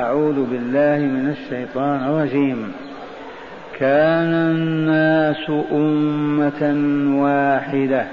[0.00, 2.72] أعوذ بالله من الشيطان الرجيم.
[3.78, 6.62] كان الناس أمة
[7.22, 8.04] واحدة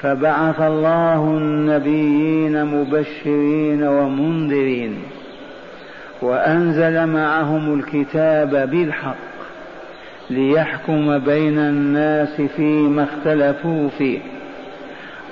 [0.00, 4.96] فبعث الله النبيين مبشرين ومنذرين
[6.22, 9.16] وأنزل معهم الكتاب بالحق
[10.30, 14.18] ليحكم بين الناس فيما اختلفوا فيه.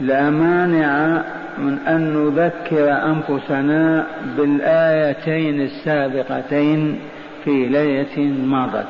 [0.00, 1.22] لا مانع
[1.58, 6.98] من أن نذكر أنفسنا بالآيتين السابقتين
[7.44, 8.86] في ليلة مضت.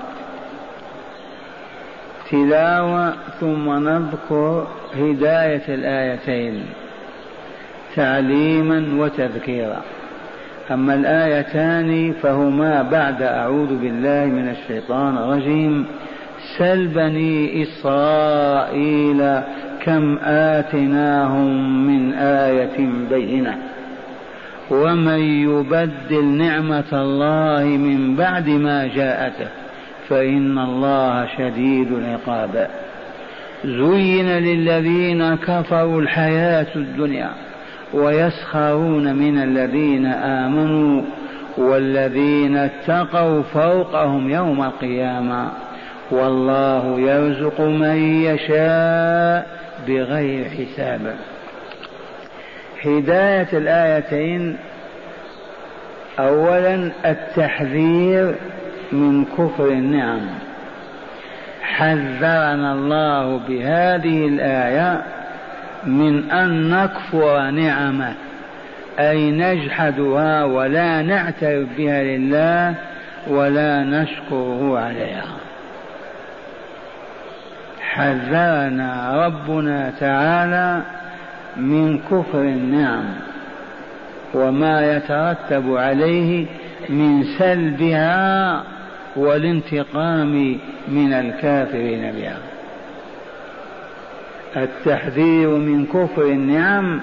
[2.30, 6.65] تلاوة ثم نذكر هداية الآيتين
[7.96, 9.82] تعليما وتذكيرا.
[10.71, 15.87] أما الآيتان فهما بعد أعوذ بالله من الشيطان الرجيم
[16.59, 19.40] سل بني إسرائيل
[19.84, 23.59] كم آتناهم من آية بينة.
[24.70, 29.48] ومن يبدل نعمة الله من بعد ما جاءته
[30.09, 32.68] فإن الله شديد العقاب.
[33.64, 37.30] زين للذين كفروا الحياة الدنيا
[37.94, 41.02] ويسخرون من الذين آمنوا
[41.59, 45.48] والذين اتقوا فوقهم يوم القيامة.
[46.10, 51.14] والله يرزق من يشاء بغير حساب.
[52.84, 54.56] هداية الآيتين
[56.18, 58.34] أولا التحذير
[58.92, 60.28] من كفر النعم.
[61.62, 65.03] حذرنا الله بهذه الآية
[65.84, 68.15] من أن نكفر نعمه
[68.99, 72.75] أي نجحدها ولا نعترف بها لله
[73.28, 75.40] ولا نشكره عليها.
[77.95, 80.83] حذرنا ربنا تعالى
[81.56, 83.05] من كفر النعم
[84.34, 86.47] وما يترتب عليه
[86.89, 88.62] من سلبها
[89.17, 90.59] والانتقام
[90.89, 92.39] من الكافرين بها.
[94.56, 97.00] التحذير من كفر النعم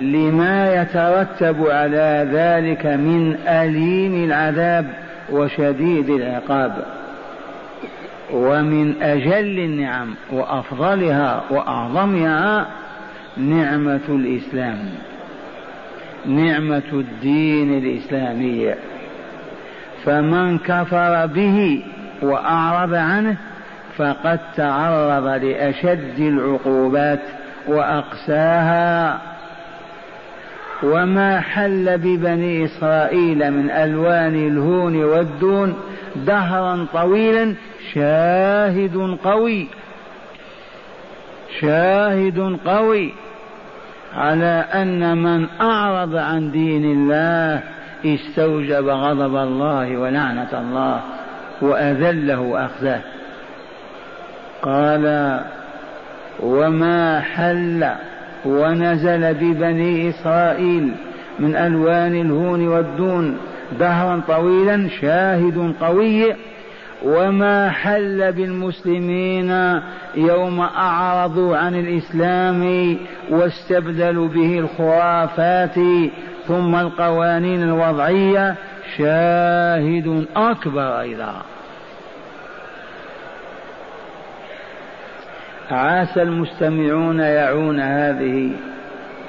[0.00, 4.86] لما يترتب على ذلك من أليم العذاب
[5.32, 6.95] وشديد العقاب.
[8.32, 12.66] ومن أجل النعم وأفضلها وأعظمها
[13.36, 14.78] نعمة الإسلام
[16.26, 18.74] نعمة الدين الإسلامي.
[20.04, 21.84] فمن كفر به
[22.22, 23.36] وأعرض عنه
[23.96, 27.22] فقد تعرض لأشد العقوبات
[27.68, 29.20] وأقساها.
[30.82, 35.76] وما حل ببني إسرائيل من ألوان الهون والدون
[36.16, 37.54] دهرا طويلا
[37.96, 39.68] شاهد قوي
[41.60, 43.12] شاهد قوي
[44.14, 47.62] على أن من أعرض عن دين الله
[48.04, 51.00] استوجب غضب الله ولعنة الله
[51.62, 53.00] وأذله أخذه
[54.62, 55.40] قال
[56.40, 57.86] وما حل
[58.44, 60.94] ونزل ببني إسرائيل
[61.38, 63.38] من ألوان الهون والدون
[63.80, 66.34] دهرا طويلا شاهد قوي
[67.02, 69.80] وما حل بالمسلمين
[70.14, 72.96] يوم أعرضوا عن الإسلام
[73.30, 75.74] واستبدلوا به الخرافات
[76.46, 78.54] ثم القوانين الوضعية
[78.96, 81.42] شاهد أكبر أيضا.
[85.70, 88.50] عاش المستمعون يعون هذه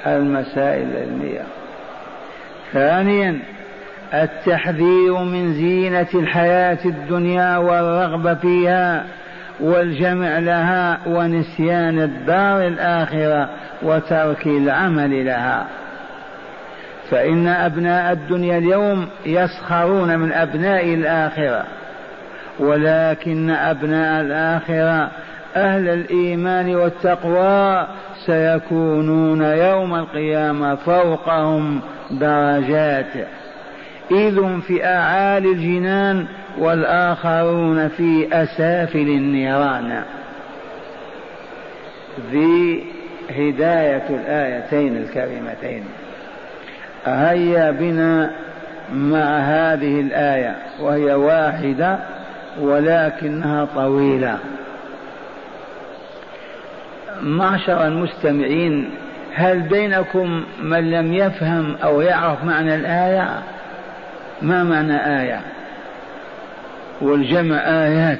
[0.06, 1.42] المسائل العلمية.
[2.72, 3.38] ثانيا
[4.14, 9.04] التحذير من زينة الحياة الدنيا والرغبة فيها
[9.60, 13.48] والجمع لها ونسيان الدار الآخرة
[13.82, 15.66] وترك العمل لها.
[17.10, 21.64] فإن أبناء الدنيا اليوم يسخرون من أبناء الآخرة
[22.60, 25.10] ولكن أبناء الآخرة
[25.56, 27.86] أهل الإيمان والتقوى
[28.26, 31.80] سيكونون يوم القيامة فوقهم
[32.10, 33.28] درجات
[34.10, 36.26] إذ في أعالي الجنان
[36.58, 40.02] والآخرون في أسافل النيران.
[42.30, 42.84] ذي
[43.30, 45.84] هداية الآيتين الكريمتين.
[47.06, 48.30] هيا بنا
[48.92, 51.98] مع هذه الآية وهي واحدة
[52.60, 54.38] ولكنها طويلة.
[57.22, 58.90] معشر المستمعين
[59.34, 63.42] هل بينكم من لم يفهم أو يعرف معنى الآية؟
[64.42, 65.40] ما معنى آية؟
[67.00, 68.18] والجمع آيات.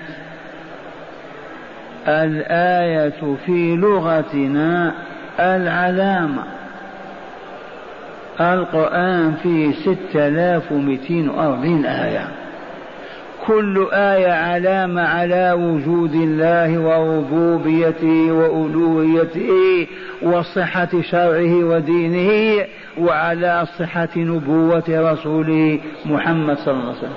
[2.09, 4.94] الآية في لغتنا
[5.41, 6.43] العلامة.
[8.41, 12.29] القرآن فيه ستة آلاف ومئتين وأربعين آية.
[13.49, 19.87] كل آية علامة على وجود الله وربوبيته وألوهيته
[20.23, 22.65] وصحة شرعه ودينه
[22.99, 27.12] وعلى صحة نبوة رسوله محمد صلى الله عليه وسلم.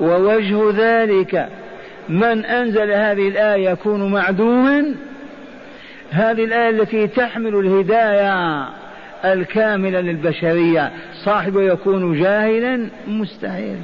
[0.00, 1.48] ووجه ذلك
[2.08, 4.94] من أنزل هذه الآية يكون معدوما؟
[6.10, 8.68] هذه الآية التي تحمل الهداية
[9.24, 10.90] الكاملة للبشرية.
[11.24, 13.78] صاحبه يكون جاهلا مستحيل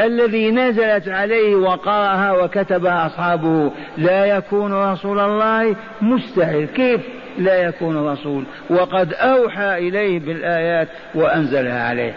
[0.00, 6.66] الذي نزلت عليه وقرأها وكتبها أصحابه لا يكون رسول الله مستحيل.
[6.66, 7.00] كيف
[7.38, 12.14] لا يكون رسول؟ وقد أوحى إليه بالآيات وأنزلها عليه.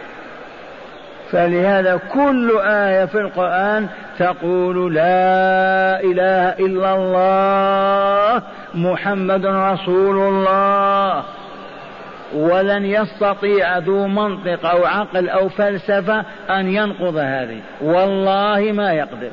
[1.32, 3.88] فلهذا كل آية في القرآن
[4.20, 8.42] تقول لا إله إلا الله
[8.76, 11.24] محمد رسول الله.
[12.36, 17.60] ولن يستطيع ذو منطق أو عقل أو فلسفة أن ينقض هذه.
[17.82, 19.32] والله ما يقدر.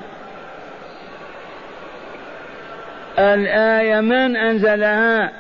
[3.19, 5.31] الآية من أنزلها؟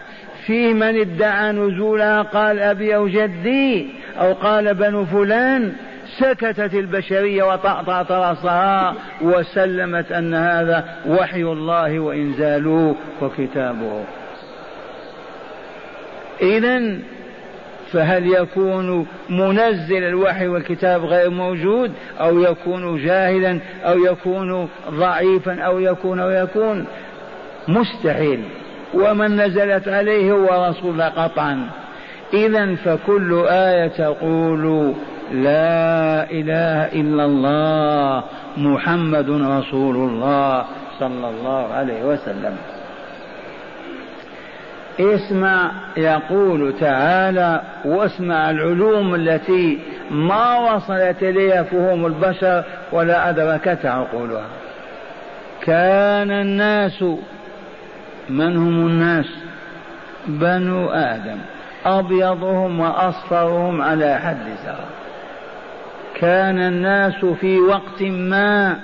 [0.47, 5.73] في من ادعى نزولها قال أبي أو جدي أو قال بنو فلان.
[6.19, 14.05] سكتت البشرية وطأطأت رأسها وسلمت أن هذا وحي الله وإنزاله وكتابه.
[16.43, 16.99] إذا
[17.93, 26.21] فهل يكون منزل الوحي والكتاب غير موجود أو يكون جاهلا أو يكون ضعيفا أو يكون
[26.21, 26.87] أو يكون؟
[27.69, 28.45] مستحيل.
[28.95, 31.71] ومن نزلت عليه هو رسول قطعا.
[32.35, 34.95] إذا فكل آية تقول
[35.33, 38.25] لا إله إلا الله
[38.57, 40.65] محمد رسول الله
[41.01, 42.57] صلى الله عليه وسلم.
[45.01, 49.79] اسمع يقول تعالى واسمع العلوم التي
[50.11, 54.47] ما وصلت إليها فهوم البشر ولا ادركتها عقولها.
[55.63, 57.05] كان الناس
[58.31, 59.27] من هم الناس؟
[60.27, 61.39] بنو آدم.
[61.87, 64.89] أبيضهم وأصفرهم على حد سواء
[66.15, 68.77] كان الناس في وقت ما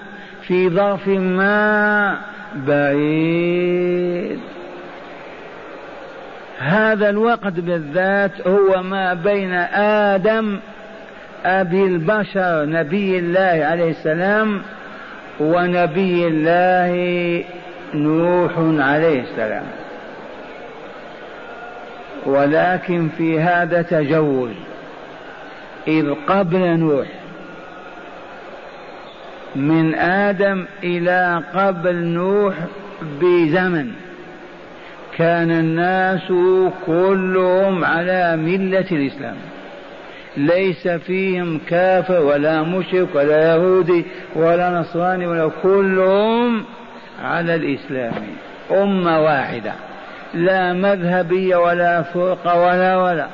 [0.42, 2.18] في ظرف ما
[2.66, 4.40] بعيد.
[6.58, 9.52] هذا الوقت بالذات هو ما بين
[10.12, 10.58] آدم
[11.44, 14.62] أبي البشر نبي الله عليه السلام
[15.40, 17.44] ونبي الله
[17.94, 18.52] نوح
[18.88, 19.66] عليه السلام.
[22.26, 24.52] ولكن في هذا تجوز
[25.88, 27.06] إذ قبل نوح
[29.56, 32.54] من آدم إلى قبل نوح
[33.20, 34.07] بزمن.
[35.18, 36.28] كان الناس
[36.86, 39.36] كلهم على ملة الإسلام.
[40.36, 46.64] ليس فيهم كافر ولا مشرك ولا يهودي ولا نصراني ولا كلهم
[47.24, 48.12] على الإسلام.
[48.70, 49.72] أمة واحدة.
[50.34, 53.26] لا مذهبية ولا فرقة ولا ولا.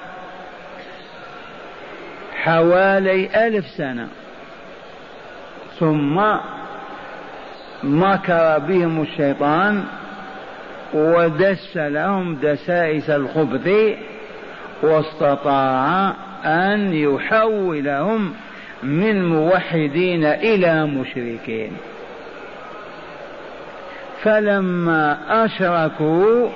[2.34, 4.08] حوالي ألف سنة.
[5.78, 6.22] ثم
[7.82, 9.84] مكر بهم الشيطان
[10.94, 13.70] ودس لهم دسائس الخبث
[14.82, 16.12] واستطاع
[16.44, 18.32] أن يحولهم
[18.82, 21.72] من موحدين إلى مشركين.
[24.22, 26.48] فلما أشركوا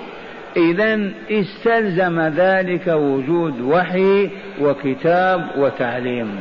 [0.56, 4.30] إذا استلزم ذلك وجود وحي
[4.60, 6.40] وكتاب وتعليم.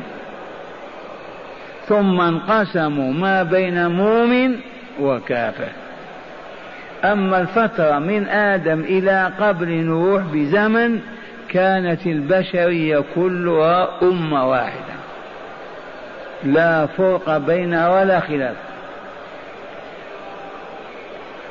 [1.85, 4.55] ثم انقسموا ما بين مؤمن
[5.01, 5.86] وكافر.
[7.03, 10.99] أما الفترة من آدم إلى قبل نوح بزمن
[11.49, 14.97] كانت البشرية كلها أمة واحدة.
[16.43, 18.55] لا فرق بينها ولا خلاف.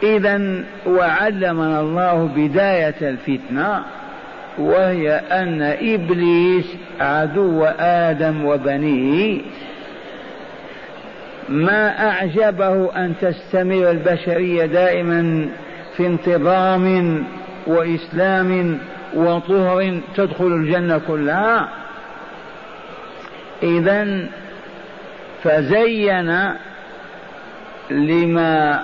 [0.03, 3.83] إذا وعلمنا الله بداية الفتنة
[4.59, 9.41] وهي أن إبليس عدو آدم وبنيه
[11.49, 15.49] ما أعجبه أن تستمر البشرية دائما
[15.97, 17.25] في انتظام
[17.67, 18.79] وإسلام
[19.15, 21.69] وطهر تدخل الجنة كلها.
[23.63, 24.27] إذا
[25.43, 26.53] فزين
[27.91, 28.83] لما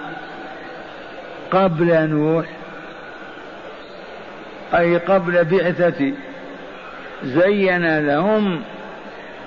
[1.51, 2.47] قبل نوح
[4.75, 6.13] أي قبل بعثة
[7.25, 8.63] زين لهم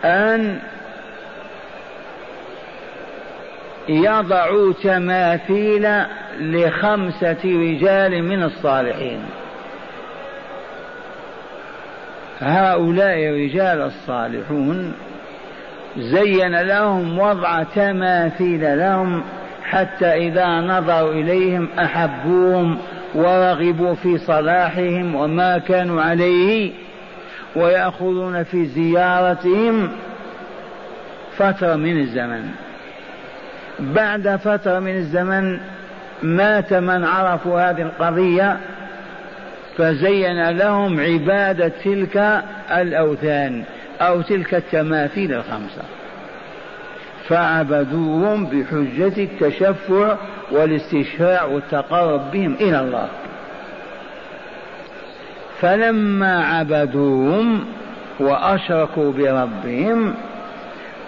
[0.03, 0.59] أن
[3.89, 5.87] يضعوا تماثيل
[6.39, 9.19] لخمسة رجال من الصالحين.
[12.39, 14.93] هؤلاء الرجال الصالحون
[15.97, 19.23] زين لهم وضع تماثيل لهم
[19.63, 22.77] حتى إذا نظروا إليهم أحبوهم
[23.15, 26.71] ورغبوا في صلاحهم وما كانوا عليه
[27.55, 29.91] ويأخذون في زيارتهم
[31.37, 32.51] فترة من الزمن.
[33.79, 35.59] بعد فترة من الزمن
[36.23, 38.57] مات من عرفوا هذه القضية
[39.77, 43.63] فزين لهم عبادة تلك الأوثان
[44.01, 45.81] أو تلك التماثيل الخمسة.
[47.27, 50.15] فعبدوهم بحجة التشفع
[50.51, 53.07] والاستشفاع والتقرب بهم إلى الله.
[55.61, 57.65] فلما عبدوهم
[58.19, 60.13] وأشركوا بربهم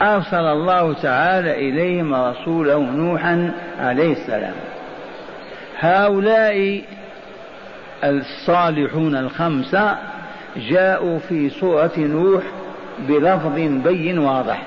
[0.02, 4.54] أرسل الله تعالى إليهم رسوله نوحا عليه السلام.
[5.80, 6.82] هؤلاء
[8.04, 9.96] الصالحون الخمسة
[10.70, 12.44] جاءوا في سورة نوح
[13.10, 14.64] بلفظ بين واضح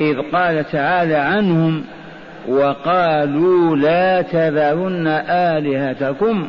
[0.00, 1.84] إذ قال تعالى عنهم
[2.48, 6.48] وقالوا لا تذرن آلهتكم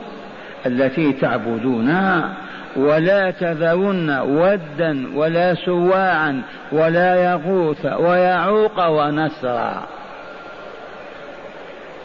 [0.65, 2.34] التي تعبدونها
[2.79, 9.83] ولا تذرن ودا ولا سواعا ولا يغوث ويعوق ونسرا.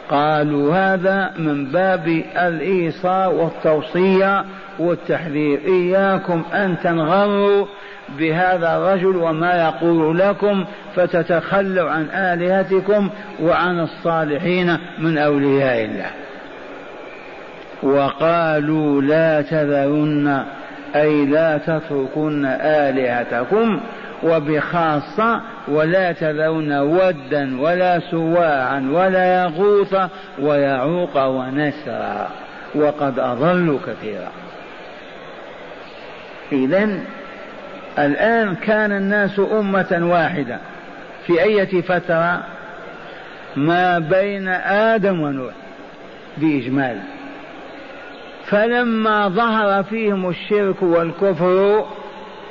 [0.09, 4.45] قالوا هذا من باب الإيصاء والتوصية
[4.79, 5.59] والتحذير.
[5.67, 7.65] إياكم أن تنغروا
[8.19, 10.65] بهذا الرجل وما يقول لكم
[10.95, 13.09] فتتخلوا عن آلهتكم
[13.41, 16.09] وعن الصالحين من أولياء الله.
[17.83, 20.45] وقالوا لا تذرن
[20.95, 23.79] أي لا تتركن آلهتكم
[24.23, 29.95] وبخاصة ولا تذرن ودا ولا سواعا ولا يغوث
[30.39, 32.29] ويعوق ونسرا.
[32.75, 34.31] وقد أضلوا كثيرا.
[36.51, 36.99] إذا
[37.99, 40.59] الآن كان الناس أمة واحدة.
[41.27, 42.43] في أية فترة
[43.55, 45.53] ما بين آدم ونوح
[46.37, 46.97] بإجمال.
[48.45, 51.85] فلما ظهر فيهم الشرك والكفر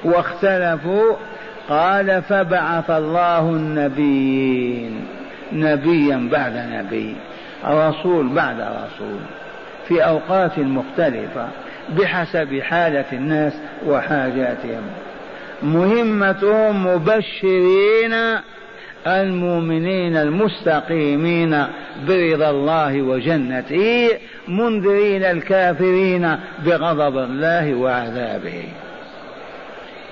[0.05, 1.17] واختلفوا
[1.69, 5.07] قال فبعث الله النبيين.
[5.53, 7.17] نبيا بعد نبي
[7.67, 9.19] رسول بعد رسول
[9.89, 11.49] في أوقات مختلفة
[11.99, 13.53] بحسب حالة الناس
[13.87, 14.83] وحاجاتهم.
[15.63, 18.15] مهمتهم مبشرين
[19.07, 21.67] المؤمنين المستقيمين
[22.09, 24.09] برضا الله وجنته
[24.49, 28.65] منذرين الكافرين بغضب الله وعذابه.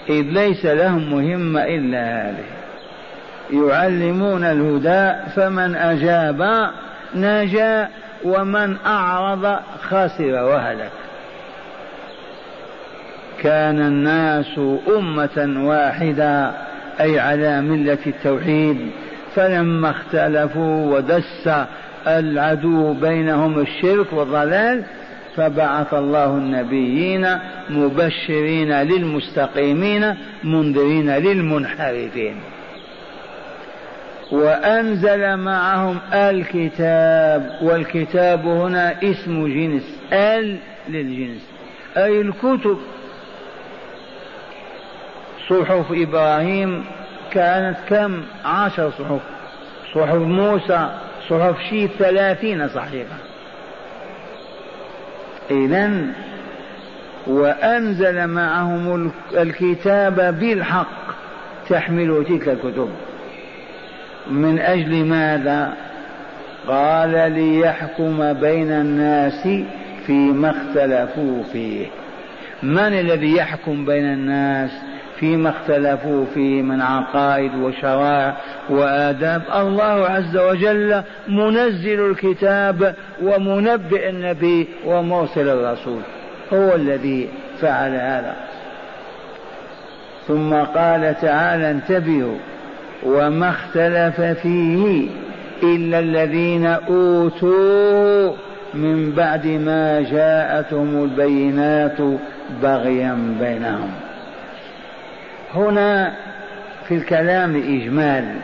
[0.08, 2.44] إذ ليس لهم مهمة إلا هذه.
[3.50, 6.70] يعلمون الهدى فمن أجاب
[7.14, 7.88] نجا
[8.24, 10.90] ومن أعرض خسر وهلك.
[13.42, 14.60] كان الناس
[14.98, 16.52] أمة واحدة.
[17.00, 18.90] أي على ملة التوحيد
[19.34, 21.50] فلما اختلفوا ودس
[22.06, 24.84] العدو بينهم الشرك والضلال
[25.36, 27.26] فبعث الله النبيين
[27.70, 32.36] مبشرين للمستقيمين منذرين للمنحرفين.
[34.32, 40.56] وأنزل معهم الكتاب والكتاب هنا اسم جنس ال
[40.88, 41.42] للجنس
[41.96, 42.78] أي الكتب
[45.52, 46.84] صحف إبراهيم
[47.32, 49.20] كانت كم؟ عشر صحف.
[49.94, 50.88] صحف موسى
[51.28, 53.16] صحف شيء ثلاثين صحيفة.
[55.50, 55.90] إذا
[57.26, 61.02] وأنزل معهم الكتاب بالحق
[61.68, 62.88] تحمل تلك الكتب.
[64.30, 65.72] من أجل ماذا؟
[66.68, 69.48] قال ليحكم بين الناس
[70.06, 71.86] فيما اختلفوا فيه.
[72.62, 74.70] من الذي يحكم بين الناس؟
[75.22, 78.36] فيما اختلفوا فيه من عقائد وشرائع
[78.70, 79.42] وآداب.
[79.56, 86.00] الله عز وجل منزل الكتاب ومنبئ النبي ومرسل الرسول.
[86.52, 87.28] هو الذي
[87.60, 88.36] فعل هذا.
[90.28, 92.38] ثم قال تعالى انتبهوا
[93.02, 95.08] وما اختلف فيه
[95.62, 98.32] إلا الذين أوتوا
[98.74, 101.98] من بعد ما جاءتهم البينات
[102.62, 103.90] بغيا بينهم.
[105.54, 106.12] هنا
[106.88, 108.36] في الكلام إجمال.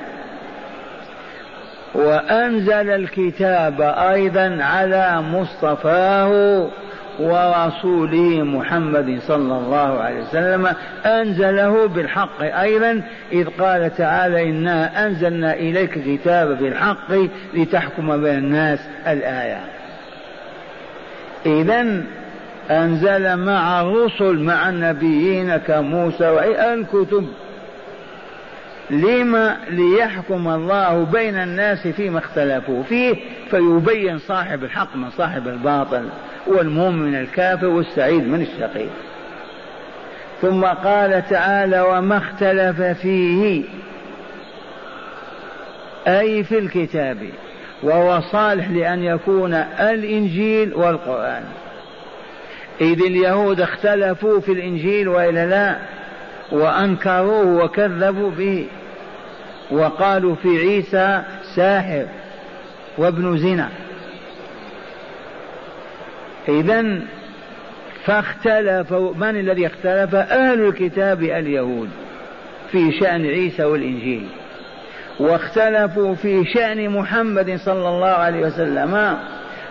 [1.94, 6.68] وأنزل الكتاب أيضا على مصطفاه
[7.18, 10.74] ورسوله محمد صلى الله عليه وسلم.
[11.06, 13.02] أنزله بالحق أيضا.
[13.32, 17.12] إذ قال تعالى إنا أنزلنا إليك الكتاب بالحق
[17.54, 19.60] لتحكم بين الناس الآية.
[21.46, 22.02] إذا
[22.70, 27.28] أنزل مع الرسل مع النبيين كموسى والكتب
[28.90, 33.16] لما ليحكم الله بين الناس فيما اختلفوا فيه
[33.50, 36.08] فيبين صاحب الحق من صاحب الباطل
[36.46, 38.86] والمؤمن الكافر والسعيد من الشقي
[40.42, 43.64] ثم قال تعالى وما اختلف فيه
[46.06, 47.18] أي في الكتاب
[47.82, 51.44] وهو صالح لأن يكون الإنجيل والقرآن.
[52.80, 55.76] إذ اليهود اختلفوا في الإنجيل وإلا لا
[56.52, 58.66] وأنكروه وكذبوا به
[59.70, 61.22] وقالوا في عيسى
[61.56, 62.06] ساحر
[62.98, 63.68] وابن زنا.
[66.48, 67.00] إذا
[68.04, 71.88] فاختلفوا من الذي اختلف؟ أهل الكتاب اليهود
[72.72, 74.26] في شأن عيسى والإنجيل.
[75.20, 79.18] واختلفوا في شأن محمد صلى الله عليه وسلم.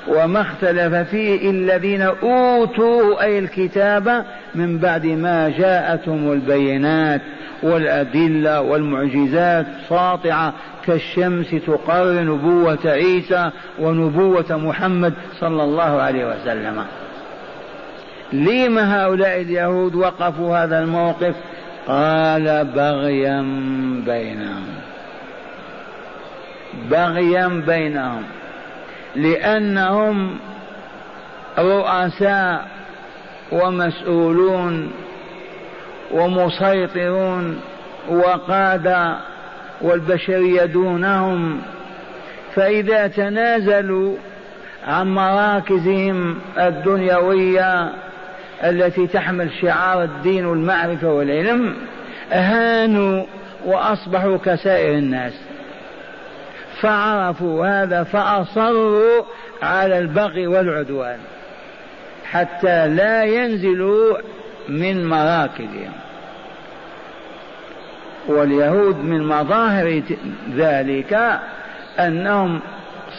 [0.07, 7.21] وما اختلف فيه الذين أوتوا أي الكتاب من بعد ما جاءتهم البينات
[7.63, 10.53] والأدلة والمعجزات ساطعة
[10.85, 16.83] كالشمس تقرر نبوة عيسى ونبوة محمد صلى الله عليه وسلم.
[18.33, 21.35] لم هؤلاء اليهود وقفوا هذا الموقف؟
[21.87, 23.41] قال بغيا
[24.05, 24.65] بينهم.
[26.91, 28.23] بغيا بينهم.
[29.17, 30.37] لأنهم
[31.59, 32.67] رؤساء
[33.51, 34.91] ومسؤولون
[36.11, 37.61] ومسيطرون
[38.09, 39.17] وقادة
[39.81, 41.61] والبشرية دونهم
[42.55, 44.15] فإذا تنازلوا
[44.87, 47.89] عن مراكزهم الدنيوية
[48.63, 51.75] التي تحمل شعار الدين والمعرفة والعلم
[52.31, 53.25] هانوا
[53.65, 55.33] وأصبحوا كسائر الناس.
[56.81, 59.23] فعرفوا هذا فأصروا
[59.61, 61.19] على البغي والعدوان
[62.25, 64.17] حتى لا ينزلوا
[64.69, 65.91] من مراكزهم.
[68.27, 70.01] واليهود من مظاهر
[70.55, 71.39] ذلك
[71.99, 72.59] أنهم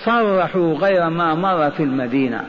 [0.04, 2.44] صرحوا غير ما مر في المدينة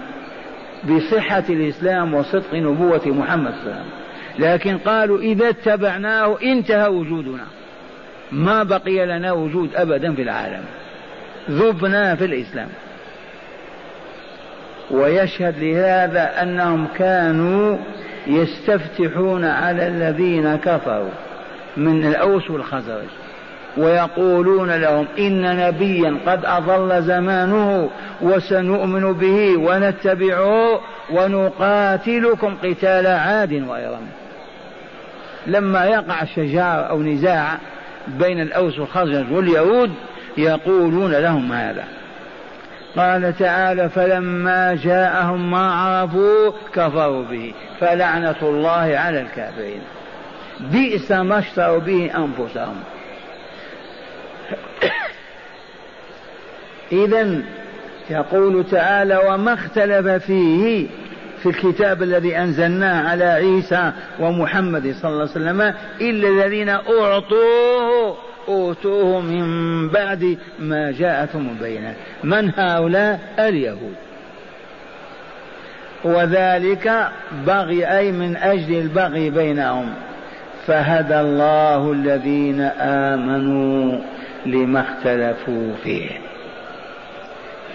[0.84, 4.00] بصحة الإسلام وصدق نبوة محمد صلى الله عليه وسلم.
[4.40, 7.44] لكن قالوا إذا اتبعناه انتهى وجودنا.
[8.32, 10.64] ما بقي لنا وجود أبدا في العالم.
[11.50, 12.70] ذبنا في الإسلام.
[14.92, 17.78] ويشهد لهذا أنهم كانوا
[18.28, 21.10] يستفتحون على الذين كفروا
[21.78, 23.08] من الأوس والخزرج
[23.78, 27.90] ويقولون لهم إن نبيا قد أضل زمانه
[28.22, 30.80] وسنؤمن به ونتبعه
[31.12, 34.08] ونقاتلكم قتال عاد وإرم
[35.48, 37.58] لما يقع شجار أو نزاع
[38.08, 39.92] بين الأوس والخزرج واليهود
[40.38, 41.84] يقولون لهم هذا.
[42.96, 49.82] قال تعالى فلما جاءهم ما عرفوا كفروا به فلعنة الله على الكافرين.
[50.60, 52.76] بئس ما اشتروا به أنفسهم.
[56.92, 57.42] إذا
[58.10, 60.88] يقول تعالى وما اختلف فيه
[61.44, 65.62] في الكتاب الذي أنزلناه على عيسى ومحمد صلى الله عليه وسلم
[66.02, 71.96] إلا الذين أعطوه أوتوه من بعد ما جاءتهم البينات.
[72.24, 73.96] من هؤلاء؟ اليهود.
[76.04, 77.10] وذلك
[77.48, 79.94] بغي أي من أجل البغي بينهم.
[80.66, 84.00] فهدى الله الذين آمنوا
[84.46, 86.10] لما اختلفوا فيه.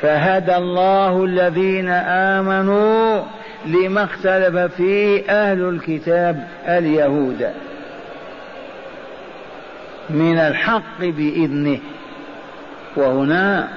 [0.00, 3.22] فهدى الله الذين آمنوا
[3.66, 7.50] لما اختلف فيه أهل الكتاب اليهود.
[10.10, 11.78] من الحق بإذنه.
[12.96, 13.68] وهنا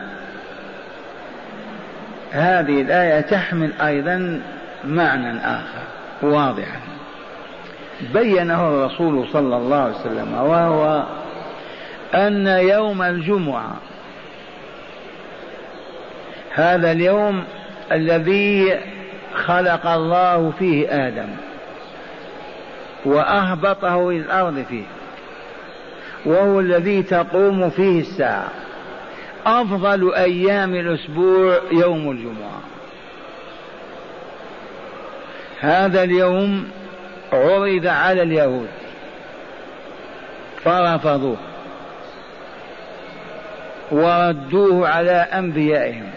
[2.32, 4.42] هذه الآية تحمل أيضا
[4.86, 5.84] معنى آخر
[6.22, 6.80] واضحا.
[8.14, 11.04] بينه الرسول صلى الله عليه وسلم وهو
[12.14, 13.76] أن يوم الجمعة
[16.54, 17.44] هذا اليوم
[17.92, 18.80] الذي
[19.36, 21.30] خلق الله فيه آدم
[23.06, 24.84] وأهبطه إلى الأرض فيه.
[26.26, 28.52] وهو الذي تقوم فيه الساعة.
[29.46, 32.62] أفضل أيام الأسبوع يوم الجمعة.
[35.60, 36.70] هذا اليوم
[37.34, 38.68] عرض على اليهود.
[40.64, 41.38] فرفضوه.
[43.92, 46.10] وردوه على أنبيائهم.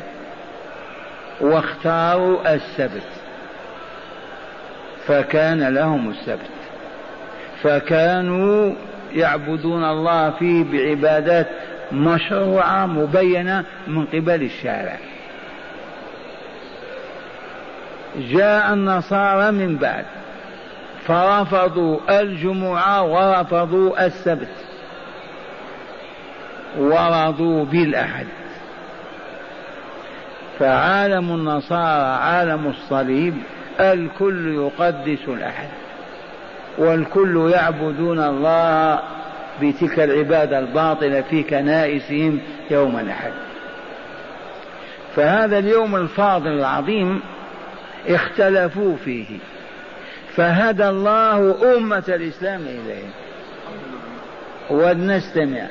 [1.40, 3.06] واختاروا السبت.
[5.06, 6.50] فكان لهم السبت.
[7.62, 8.74] فكانوا
[9.14, 11.46] يعبدون الله فيه بعبادات
[11.92, 14.96] مشروعة مبينة من قبل الشارع.
[18.16, 20.04] جاء النصارى من بعد.
[21.06, 24.54] فرفضوا الجمعة ورفضوا السبت.
[26.78, 28.26] ورضوا بالأحد.
[30.58, 33.34] فعالم النصارى عالم الصليب
[33.80, 35.68] الكل يقدس الأحد.
[36.78, 39.00] والكل يعبدون الله
[39.62, 43.32] بتلك العبادة الباطلة في كنائسهم يوم الأحد.
[45.16, 47.20] فهذا اليوم الفاضل العظيم
[48.08, 49.26] اختلفوا فيه.
[50.36, 53.08] فهدى الله أمة الإسلام إليه
[54.70, 55.66] ولنستمع.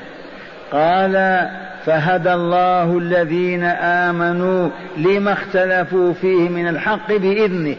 [0.72, 1.48] قال
[1.86, 7.76] فهدى الله الذين آمنوا لما اختلفوا فيه من الحق بإذنه.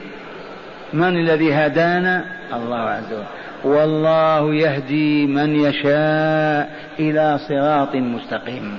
[0.92, 3.24] من الذي هدانا؟ الله عز وجل.
[3.64, 8.78] والله يهدي من يشاء إلى صراط مستقيم.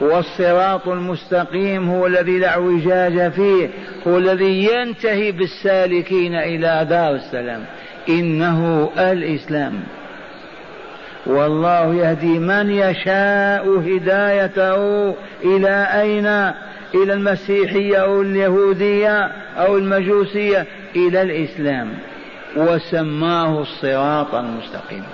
[0.00, 3.68] والصراط المستقيم هو الذي لا اعوجاج فيه
[4.06, 7.64] هو الذي ينتهي بالسالكين إلى دار السلام.
[8.08, 9.80] إنه الإسلام.
[11.26, 16.26] والله يهدي من يشاء هدايته إلى أين؟
[16.94, 20.66] إلى المسيحية أو اليهودية أو المجوسية.
[20.96, 21.88] إلى الإسلام
[22.56, 25.04] وسماه الصراط المستقيم.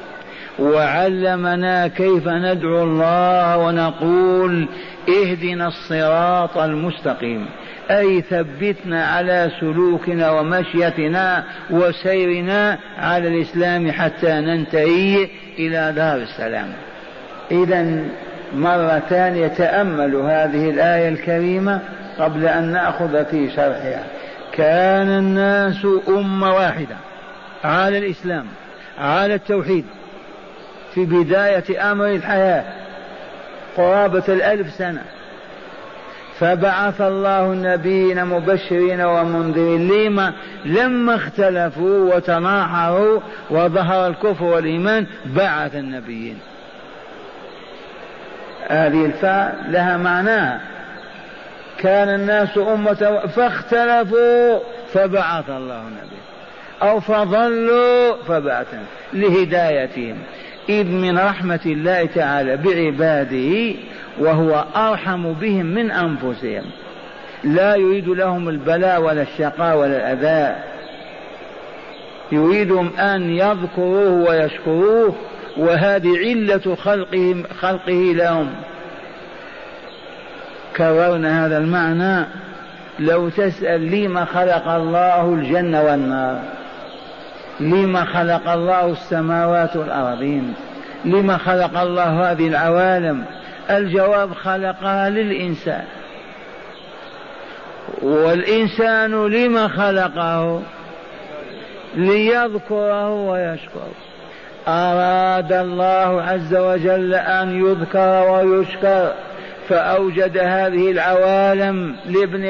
[0.59, 4.69] وعلمنا كيف ندعو الله ونقول
[5.09, 7.47] اهدنا الصراط المستقيم.
[7.91, 16.69] أي ثبتنا على سلوكنا ومشيتنا وسيرنا على الإسلام حتى ننتهي إلى دار السلام.
[17.51, 18.05] اذا
[18.55, 21.81] مره ثانية تاملوا هذه الآية الكريمة
[22.19, 24.05] قبل أن نأخذ في شرحها.
[24.57, 26.97] كان الناس أمة واحدة.
[27.65, 28.47] على الإسلام
[28.99, 29.85] على التوحيد.
[30.95, 32.65] في بداية أمر الحياة
[33.77, 35.03] قرابة الألف سنة.
[36.39, 39.89] فبعث الله النبيين مبشرين ومنذرين.
[39.89, 40.33] لما؟
[40.65, 46.39] لما اختلفوا وتناحروا وظهر الكفر والإيمان بعث النبيين.
[48.69, 50.76] هذه الفاء لها معناها.
[51.79, 54.59] كان الناس أمة فاختلفوا
[54.93, 56.17] فبعث الله النبي
[56.83, 60.17] أو فضلوا فبعثا لهدايتهم.
[60.69, 63.75] إذ من رحمة الله تعالى بعباده
[64.19, 66.65] وهو أرحم بهم من أنفسهم.
[67.45, 70.57] لا يريد لهم البلاء ولا الشقاء ولا الأذى.
[72.33, 75.15] يريدهم أن يذكروه ويشكروه
[75.57, 78.51] وهذه علة خلقهم خلقه لهم.
[80.77, 82.27] كررنا هذا المعنى
[82.99, 86.43] لو تسأل لما خلق الله الجنة والنار؟
[87.61, 90.55] لما خلق الله السماوات والأرضين
[91.05, 93.25] لما خلق الله هذه العوالم؟
[93.71, 95.85] الجواب خلقها للإنسان.
[98.03, 100.63] والإنسان لما خلقه؟
[101.97, 103.89] ليذكره ويشكر
[104.69, 109.13] أراد الله عز وجل أن يذكر ويشكر.
[109.69, 112.45] فأوجد هذه العوالم لابن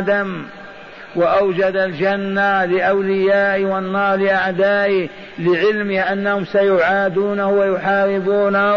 [0.00, 0.42] آدم
[1.16, 5.08] وأوجد الجنة لأوليائه والنار لأعدائه
[5.38, 8.76] لعلمه أنهم سيعادونه ويحاربونه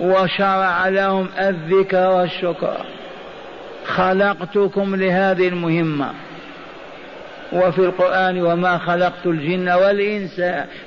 [0.00, 2.76] وشرع لهم الذكر والشكر.
[3.86, 6.10] خلقتكم لهذه المهمة.
[7.52, 10.40] وفي القرآن وما خلقت الجن والإنس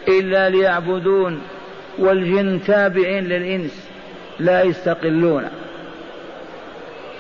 [0.08, 1.42] إلا ليعبدون
[2.00, 3.89] والجن تابعين للإنس.
[4.40, 5.44] لا يستقلون.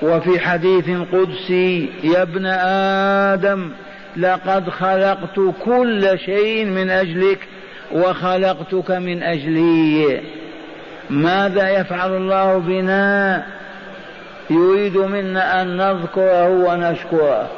[0.01, 2.45] وفي حديث قدسي يا ابن
[3.35, 3.71] آدم
[4.17, 7.39] لقد خلقت كل شيء من أجلك
[7.91, 10.21] وخلقتك من أجلي.
[11.09, 13.43] ماذا يفعل الله بنا؟
[14.49, 17.49] يريد منا أن نذكره ونشكره.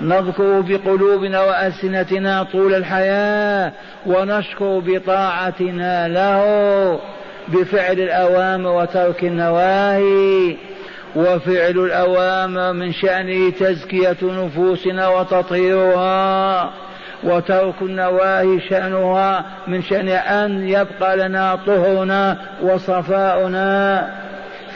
[0.00, 3.72] نذكر بقلوبنا وألسنتنا طول الحياة
[4.06, 7.00] ونشكر بطاعتنا له.
[7.48, 10.56] بفعل الأوامر وترك النواهي
[11.16, 16.70] وفعل الأوامر من شأنه تزكية نفوسنا وتطهيرها
[17.24, 24.10] وترك النواهي شأنها من شأن أن يبقى لنا طهرنا وصفاؤنا.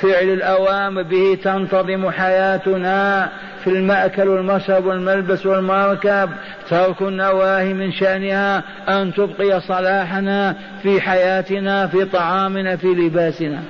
[0.02, 3.28] فعل الأوامر به تنتظم حياتنا
[3.64, 6.30] في المأكل والمشرب والملبس والمركب.
[6.70, 13.62] ترك النواهي من شأنها أن تبقي صلاحنا في حياتنا في طعامنا في لباسنا.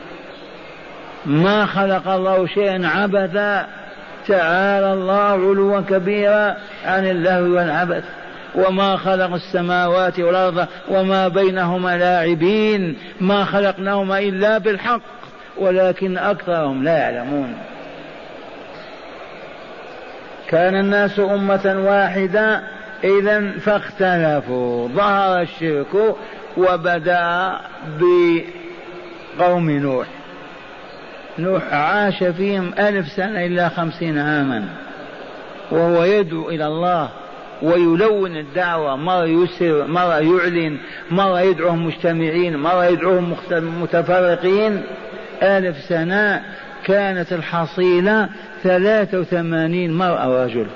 [1.27, 3.67] ما خلق الله شيئا عبثا.
[4.29, 8.05] تعالى الله علوا كبيرا عن اللهو والعبث.
[8.55, 12.97] وما خلق السماوات والأرض وما بينهما لاعبين.
[13.21, 15.01] ما خلقناهما إلا بالحق.
[15.59, 17.55] ولكن أكثرهم لا يعلمون.
[20.49, 22.62] كان الناس أمة واحدة
[23.05, 24.88] اذا فاختلفوا.
[24.88, 26.16] ظهر الشرك
[26.57, 27.53] وبدأ
[29.38, 30.07] بقوم نوح.
[31.38, 34.64] نوح عاش فيهم ألف سنة إلا خمسين عاما.
[35.71, 37.09] وهو يدعو إلى الله
[37.62, 38.97] ويلون الدعوة.
[38.97, 40.79] مرة يسر مرة يعلن
[41.11, 43.37] مرة يدعوهم مجتمعين مرة يدعوهم
[43.83, 44.83] متفرقين.
[45.42, 46.42] ألف سنة
[46.85, 48.29] كانت الحصيلة
[48.62, 50.66] ثلاثة وثمانين مرأة ورجل.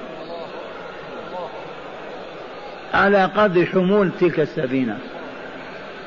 [2.94, 4.98] على قدر حمول تلك السفينة.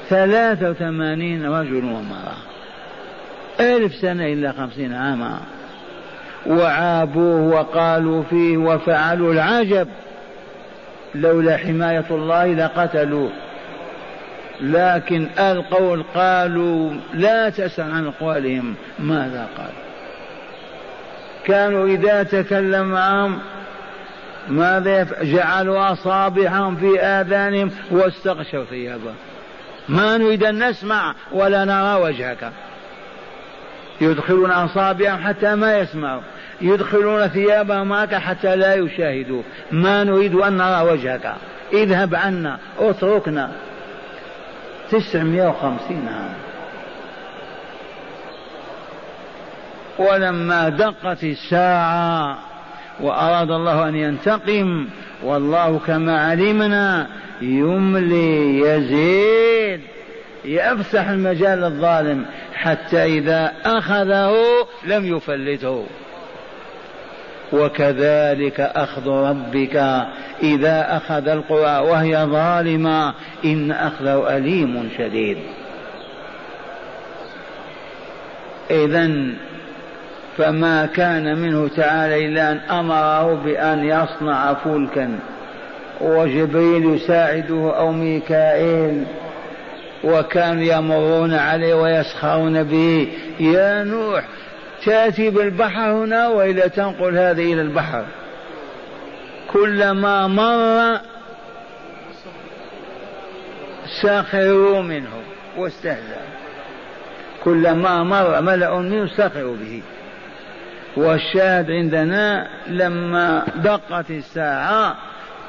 [0.10, 2.38] ثلاثة وثمانين رجل ومرأة.
[3.60, 5.40] ألف سنة إلا خمسين عاما.
[6.48, 9.88] وعابوه وقالوا فيه وفعلوا العجب.
[11.16, 13.30] لولا حماية الله لقتلوه.
[14.62, 18.76] لكن القول قالوا لا تسأل عن أقوالهم.
[19.00, 19.72] ماذا قال؟
[21.46, 23.40] كانوا إذا تكلم معهم
[24.50, 29.16] ماذا جعلوا أصابعهم في آذانهم واستغشوا ثيابهم.
[29.90, 32.52] ما نريد أن نسمع ولا نرى وجهك.
[34.02, 36.22] يدخلون أصابعهم حتى ما يسمعوا.
[36.62, 39.42] يدخلون ثيابهم معك حتى لا يشاهدوا.
[39.72, 41.34] ما نريد أن نرى وجهك.
[41.74, 43.52] اذهب عنا اتركنا.
[44.92, 46.34] تسعمائة وخمسين عام.
[50.00, 52.38] ولما دقت الساعة
[53.02, 54.88] وأراد الله أن ينتقم
[55.24, 57.08] والله كما علمنا
[57.42, 59.82] يملي يزيد
[60.46, 64.36] يفسح المجال للظالم حتى إذا أخذه
[64.86, 65.86] لم يفلته.
[67.54, 69.76] وكذلك أخذ ربك
[70.44, 73.14] إذا أخذ القرى وهي ظالمة
[73.46, 75.38] إن أخذه أليم شديد.
[78.72, 79.12] إذا
[80.38, 85.20] فما كان منه تعالى إلا أن أمره بأن يصنع فلكا
[86.02, 89.04] وجبريل يساعده أو ميكائيل
[90.04, 93.08] وكانوا يمرون عليه ويسخرون به.
[93.40, 94.24] يا نوح
[94.86, 98.06] تأتي بالبحر هنا وإلا تنقل هذه إلى البحر.
[99.54, 101.00] كلما مر
[104.02, 105.10] سخروا منه
[105.58, 106.34] واستهزأوا
[107.44, 109.82] كلما مر ملأ منه سخروا به.
[110.98, 114.96] والشاهد عندنا لما دقت الساعة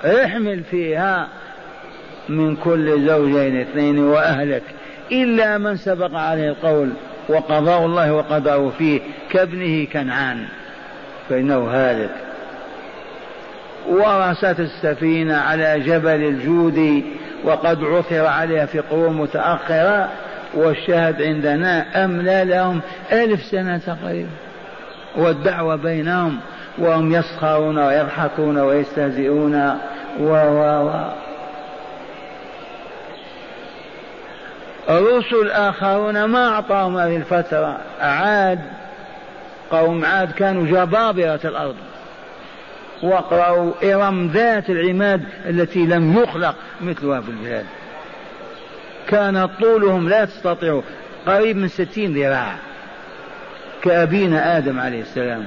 [0.05, 1.29] احمل فيها
[2.29, 4.63] من كل زوجين اثنين وأهلك.
[5.13, 6.91] إلا من سبق عليه القول
[7.29, 10.45] وقضاء الله وقضاه فيه كابنه كنعان.
[11.29, 12.11] فإنه هالك.
[13.89, 17.05] ورست السفينة على جبل الجود
[17.45, 20.09] وقد عثر عليها في قرون متأخرة
[20.55, 22.81] والشاهد عندنا أملى لهم
[23.13, 24.31] ألف سنة تقريبا.
[25.17, 26.39] والدعوة بينهم
[26.79, 29.55] وهم يسخرون ويضحكون ويستهزئون
[30.21, 31.24] و و و
[34.91, 37.79] رسل آخرون ما أعطاهم هذه الفترة.
[38.01, 38.61] عاد
[39.71, 41.77] قوم عاد كانوا جبابرة الأرض.
[43.03, 47.67] واقرأوا إرم ذات العماد التي لم يخلق مثلها في البلاد.
[49.09, 50.83] كان طولهم لا تستطيع
[51.27, 52.55] قريب من ستين ذراع.
[53.83, 55.45] كأبينا آدم عليه السلام.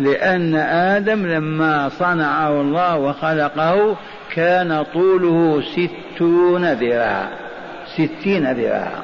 [0.00, 0.54] لأن
[0.94, 3.96] آدم لما صنعه الله وخلقه
[4.34, 7.47] كان طوله ستون ذراع.
[7.98, 9.02] ستين ذراعا.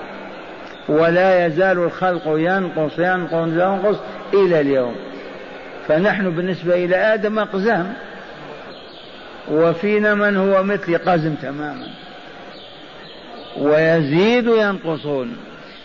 [0.88, 3.96] ولا يزال الخلق ينقص ينقص ينقص
[4.34, 4.94] إلى اليوم.
[5.88, 7.92] فنحن بالنسبة إلى آدم أقزام.
[9.50, 11.86] وفينا من هو مثل قزم تماما.
[13.56, 15.36] ويزيد ينقصون.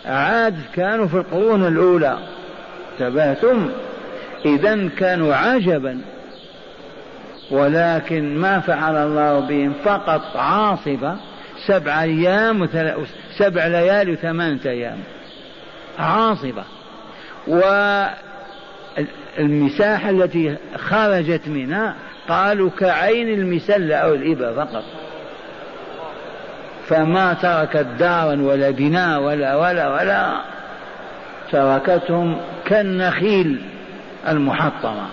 [0.05, 2.17] عاد كانوا في القرون الأولى.
[2.99, 3.69] تبهتم
[4.45, 6.01] إذا كانوا عجبا.
[7.51, 11.17] ولكن ما فعل الله بهم فقط عاصفة.
[11.67, 12.67] سبع أيام
[13.37, 14.97] سبع ليالي وثمانية أيام.
[15.99, 16.63] عاصفة
[19.37, 21.95] والمساحة التي خرجت منها
[22.29, 24.83] قالوا كعين المسلة أو الإبرة فقط.
[26.87, 30.41] فما تركت دارا ولا بناء ولا ولا ولا
[31.51, 33.61] تركتهم كالنخيل
[34.27, 35.05] المحطمة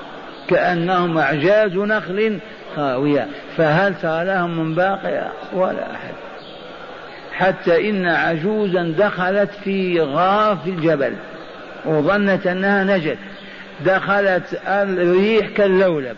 [0.48, 2.38] كأنهم أعجاز نخل
[2.76, 3.28] خاوية.
[3.56, 6.25] فهل ترى لهم من باقية ولا أحد؟
[7.38, 11.12] حتى إن عجوزا دخلت في غار في الجبل
[11.84, 13.18] وظنت أنها نجت.
[13.84, 16.16] دخلت الريح كاللولب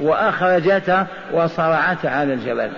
[0.00, 2.68] وأخرجتها وصرعتها على الجبل.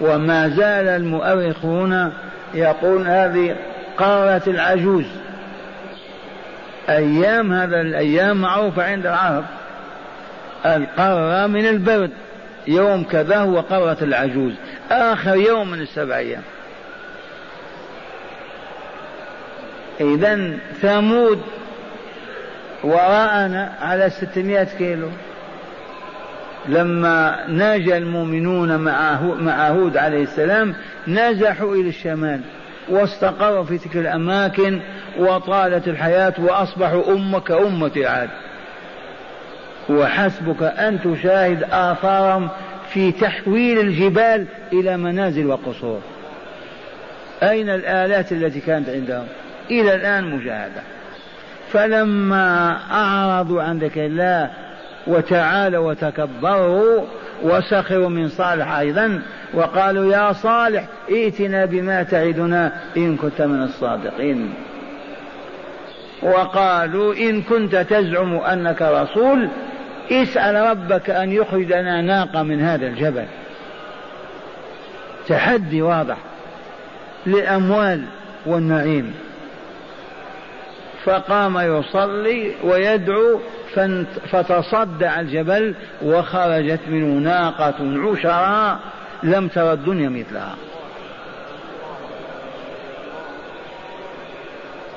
[0.00, 2.12] وما زال المؤرخون
[2.54, 3.56] يقول هذه
[3.98, 5.06] قارة العجوز.
[6.88, 9.44] أيام هذا الأيام معروفة عند العرب.
[10.66, 12.10] القارة من البرد
[12.66, 14.54] يوم كذا هو قارة العجوز.
[14.90, 16.42] آخر يوم من السبع أيام.
[20.00, 21.42] إذا ثمود
[22.84, 25.08] وراءنا على ستمائة كيلو.
[26.68, 28.76] لما ناجى المؤمنون
[29.40, 30.74] مع هود عليه السلام
[31.08, 32.40] نزحوا إلى الشمال
[32.88, 34.80] واستقروا في تلك الأماكن
[35.18, 38.30] وطالت الحياة وأصبحوا أمة كأمة عاد.
[39.88, 42.48] وحسبك أن تشاهد آثارهم
[42.96, 46.00] في تحويل الجبال إلى منازل وقصور.
[47.42, 49.26] أين الآلات التي كانت عندهم؟
[49.70, 50.82] إلى الآن مجاهدة.
[51.72, 54.50] فلما أعرضوا عن ذكر الله
[55.06, 57.04] وتعالوا وتكبروا
[57.42, 59.22] وسخروا من صالح أيضا
[59.54, 64.54] وقالوا يا صالح ائتنا بما تعدنا إن كنت من الصادقين.
[66.22, 69.48] وقالوا إن كنت تزعم أنك رسول
[70.10, 73.24] اسأل ربك أن يخرج لنا ناقة من هذا الجبل.
[75.28, 76.16] تحدي واضح
[77.26, 78.04] للأموال
[78.46, 79.14] والنعيم.
[81.04, 83.40] فقام يصلي ويدعو
[84.30, 88.78] فتصدع الجبل وخرجت منه ناقة عشراء
[89.22, 90.54] لم ترى الدنيا مثلها.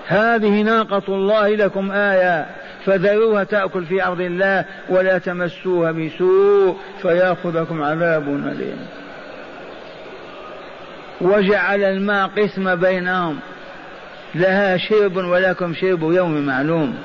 [0.08, 2.46] هذه ناقة الله لكم آية.
[2.86, 8.88] فذروها تأكل في أرض الله ولا تمسوها بسوء فيأخذكم عذاب أليم.
[11.22, 13.40] وجعل الماء قسم بينهم.
[14.36, 16.96] لها شرب ولكم شرب يوم معلوم.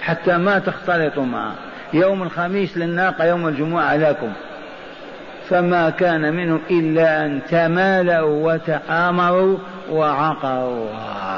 [0.00, 1.54] حتى ما تختلطوا معه.
[1.92, 4.32] يوم الخميس للناقة يوم الجمعة لكم.
[5.48, 9.58] فما كان منهم إلا أن تمالوا وتآمروا
[9.90, 11.29] وعقروها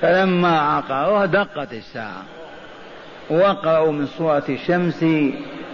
[0.00, 2.22] فلما عقروها دقت الساعة.
[3.30, 5.04] وقرأوا من سورة الشمس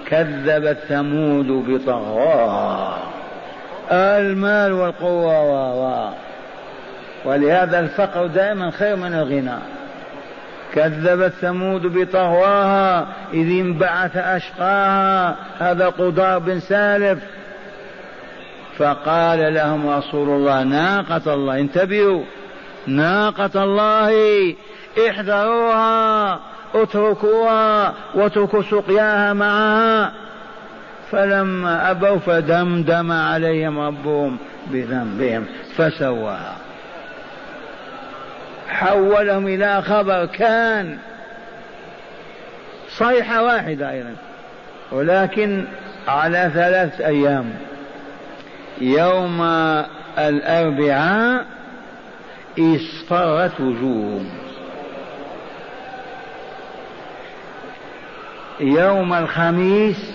[0.07, 2.99] كذبت ثمود بطغواها.
[3.93, 6.15] المال والقوة
[7.25, 9.59] ولهذا الفقر دائما خير من الغنى.
[10.75, 15.37] كذبت ثمود بطغواها إذ انبعث أشقاها.
[15.59, 17.19] هذا قدار بن سالف.
[18.79, 22.23] فقال لهم رسول الله ناقة الله انتبهوا.
[22.87, 24.55] ناقة الله
[25.09, 26.41] احذروها
[26.75, 30.13] اتركوها واتركوا سقياها معها.
[31.11, 35.45] فلما أبوا فدمدم عليهم ربهم بذنبهم
[35.77, 36.57] فسواها.
[38.69, 40.99] حولهم إلى خبر كان.
[42.89, 44.15] صيحة واحدة أيضا.
[44.93, 45.65] ولكن
[46.09, 47.55] على ثلاثة أيام.
[48.81, 49.43] يوم
[50.19, 51.54] الأربعاء
[52.59, 54.27] اصفرت وجوههم
[58.61, 60.15] يوم الخميس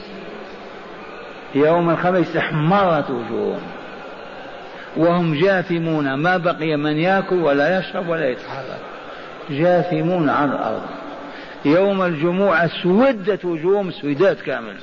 [1.56, 3.62] يوم الخميس احمرت وجوههم
[4.98, 8.80] وهم جاثمون ما بقي من يأكل ولا يشرب ولا يتحرك.
[9.50, 10.82] جاثمون على الأرض.
[11.66, 14.76] يوم الجمعة اسودت وجوههم سودات كامل.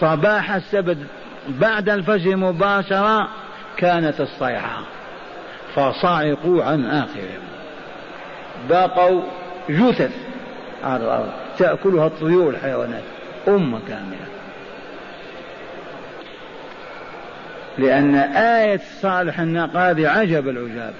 [0.00, 0.98] صباح السبت
[1.48, 3.28] بعد الفجر مباشرة
[3.76, 4.95] كانت الصيحة.
[5.76, 7.42] فصعقوا عن آخرهم.
[8.70, 9.22] بقوا
[9.70, 10.12] جثث.
[10.84, 11.30] على الأرض.
[11.58, 13.02] تأكلها الطيور الحيوانات.
[13.48, 14.26] امه كاملة.
[17.78, 20.94] لأن آية صالح هذه عجب العجاب.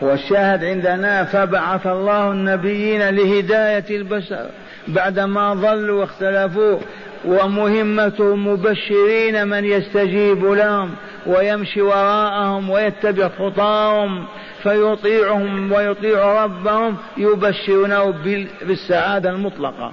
[0.00, 4.46] والشاهد عندنا فبعث الله النبيين لهداية البشر.
[4.88, 6.78] بعدما ضلوا واختلفوا
[7.24, 10.90] ومهمتهم مبشرين من يستجيب لهم
[11.26, 14.26] ويمشي وراءهم ويتبع خطاهم
[14.62, 18.14] فيطيعهم ويطيع ربهم يبشرونه
[18.62, 19.92] بالسعادة المطلقة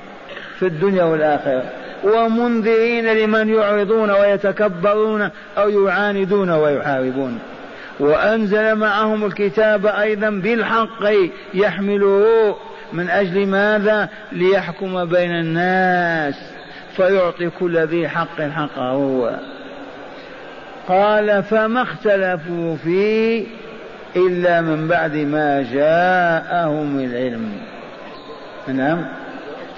[0.60, 1.64] في الدنيا والآخرة.
[2.04, 7.40] ومنذرين لمن يعرضون ويتكبرون أو يعاندون ويحاربون.
[8.00, 11.12] وأنزل معهم الكتاب أيضا بالحق
[11.54, 12.56] يحمله
[12.94, 16.36] من أجل ماذا؟ ليحكم بين الناس.
[16.96, 19.39] فيعطي كل ذي حق حقه.
[20.88, 23.46] قال فما اختلفوا فيه
[24.16, 27.52] إلا من بعد ما جاءهم العلم.
[28.68, 29.06] نعم.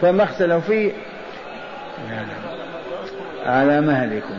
[0.01, 0.91] فما اختلفوا فيه
[3.45, 4.35] على مهلكم.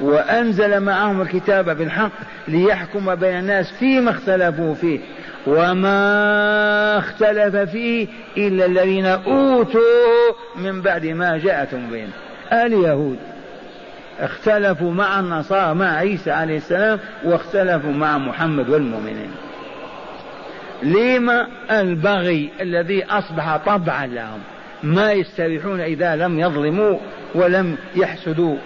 [0.00, 2.12] وأنزل معهم الكتاب بالحق
[2.48, 5.00] ليحكم بين الناس فيما اختلفوا فيه.
[5.46, 12.10] وما اختلف فيه إلا الذين أوتوا من بعد ما جاءتهم بين
[12.52, 13.18] اليهود
[14.20, 19.30] اختلفوا مع النصارى مع عيسى عليه السلام واختلفوا مع محمد والمؤمنين.
[20.82, 24.40] لما البغي الذي أصبح طبعا لهم
[24.82, 26.98] ما يستريحون إذا لم يظلموا
[27.34, 28.56] ولم يحسدوا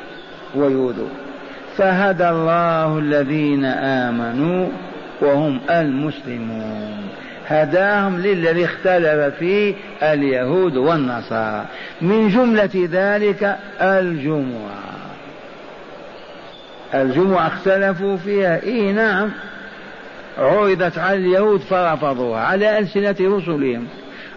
[0.54, 1.08] ويؤذوا.
[1.76, 4.68] فهدى الله الذين آمنوا
[5.22, 7.08] وهم المسلمون.
[7.48, 11.64] هداهم للذي اختلف فيه اليهود والنصارى.
[12.00, 14.82] من جملة ذلك الجمعة.
[16.94, 18.62] الجمعة اختلفوا فيها.
[18.62, 19.30] إيه نعم.
[20.38, 22.40] عرضت على اليهود فرفضوها.
[22.40, 23.86] على ألسنة رسلهم.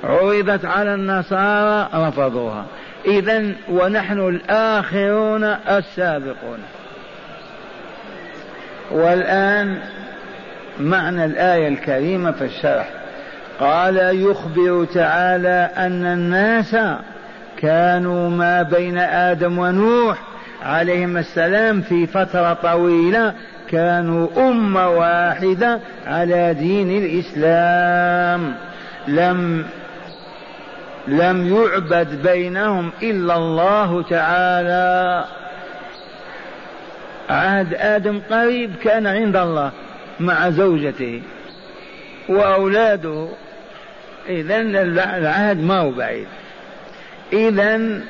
[0.03, 2.65] عرضت على النصارى رفضوها.
[3.05, 6.59] إذا ونحن الآخرون السابقون.
[8.91, 9.79] والآن
[10.79, 12.89] معنى الآية الكريمة في الشرح.
[13.59, 16.75] قال يخبر تعالى أن الناس
[17.57, 20.17] كانوا ما بين آدم ونوح
[20.63, 23.33] عليهم السلام في فترة طويلة
[23.71, 28.53] كانوا أمة واحدة على دين الإسلام.
[29.07, 29.65] لم
[31.07, 35.25] لم يعبد بينهم إلا الله تعالى.
[37.29, 39.71] عهد آدم قريب كان عند الله.
[40.19, 41.21] مع زوجته
[42.29, 43.27] وأولاده
[44.29, 46.27] إذا العهد ما هو بعيد.
[47.33, 48.01] إذا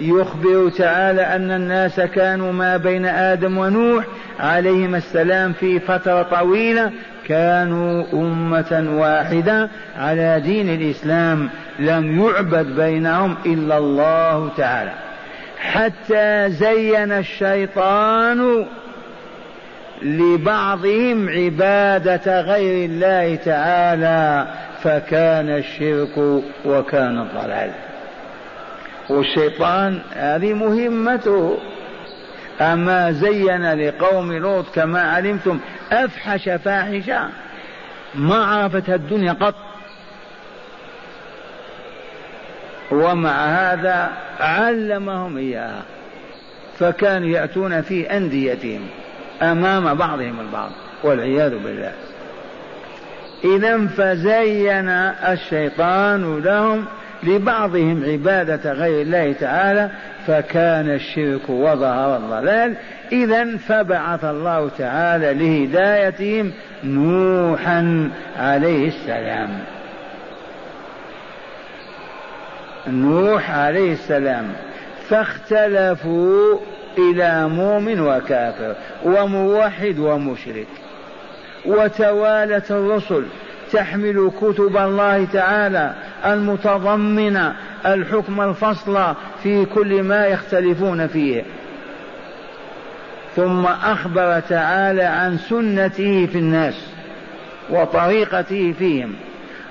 [0.00, 4.04] يخبر تعالى أن الناس كانوا ما بين آدم ونوح
[4.40, 6.90] عليهما السلام في فترة طويلة
[7.28, 11.48] كانوا أمة واحدة على دين الإسلام
[11.78, 14.92] لم يعبد بينهم إلا الله تعالى.
[15.58, 18.66] حتى زين الشيطان
[20.02, 24.46] لبعضهم عبادة غير الله تعالى
[24.82, 27.70] فكان الشرك وكان الضلال.
[29.10, 31.58] والشيطان هذه مهمته.
[32.60, 35.60] أما زين لقوم لوط كما علمتم
[35.92, 37.28] أفحش فاحشة.
[38.14, 39.54] ما عرفتها الدنيا قط.
[42.90, 45.82] ومع هذا علمهم إياها.
[46.78, 48.88] فكانوا يأتون في أنديتهم.
[49.42, 50.70] أمام بعضهم البعض
[51.02, 51.92] والعياذ بالله.
[53.44, 54.88] إذا فزين
[55.32, 56.84] الشيطان لهم
[57.22, 59.90] لبعضهم عبادة غير الله تعالى
[60.26, 62.74] فكان الشرك وظهر الضلال.
[63.12, 66.52] إذا فبعث الله تعالى لهدايتهم
[66.84, 69.58] نوحا عليه السلام.
[72.86, 74.52] نوح عليه السلام.
[75.08, 76.58] فاختلفوا
[76.98, 78.74] إلى مؤمن وكافر
[79.04, 80.66] وموحد ومشرك.
[81.66, 83.24] وتوالت الرسل
[83.72, 85.94] تحمل كتب الله تعالى
[86.26, 87.54] المتضمنة
[87.86, 91.42] الحكم الفصل في كل ما يختلفون فيه.
[93.36, 96.74] ثم أخبر تعالى عن سنته في الناس
[97.70, 99.14] وطريقته فيهم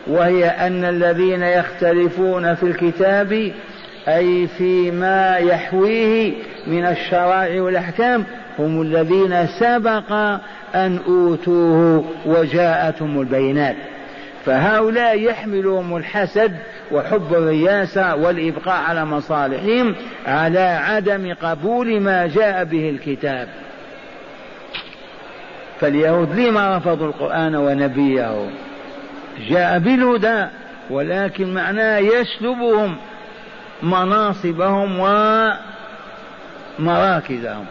[0.08, 3.52] وهي أن الذين يختلفون في الكتاب
[4.08, 6.34] أي فيما يحويه
[6.68, 8.26] من الشرائع والأحكام
[8.60, 10.12] هم الذين سبق
[10.76, 13.76] أن أوتوه وجاءتهم البينات.
[14.46, 16.58] فهؤلاء يحملهم الحسد
[16.92, 19.96] وحب الرياسة والإبقاء على مصالحهم
[20.28, 23.48] على عدم قبول ما جاء به الكتاب.
[25.80, 28.50] فاليهود لما رفضوا القرآن ونبيه؟
[29.50, 30.46] جاء بالهدى
[30.90, 32.96] ولكن معناه يسلبهم
[33.84, 35.00] مناصبهم
[36.80, 37.66] ومراكزهم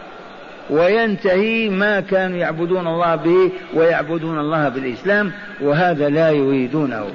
[0.69, 5.31] وينتهي ما كانوا يعبدون الله به ويعبدون الله بالإسلام
[5.61, 7.05] وهذا لا يريدونه.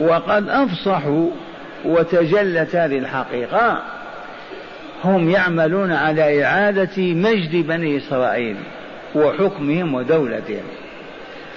[0.00, 1.30] وقد أفصحوا
[1.84, 3.82] وتجلت هذه الحقيقة.
[5.04, 8.56] هم يعملون على إعادة مجد بني إسرائيل
[9.14, 10.64] وحكمهم ودولتهم.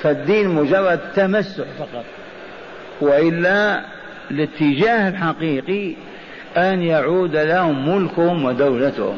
[0.02, 2.06] فالدين مجرد تمسح فقط
[3.02, 3.82] وإلا
[4.32, 5.96] الاتجاه الحقيقي
[6.58, 9.18] أن يعود لهم ملكهم ودولتهم.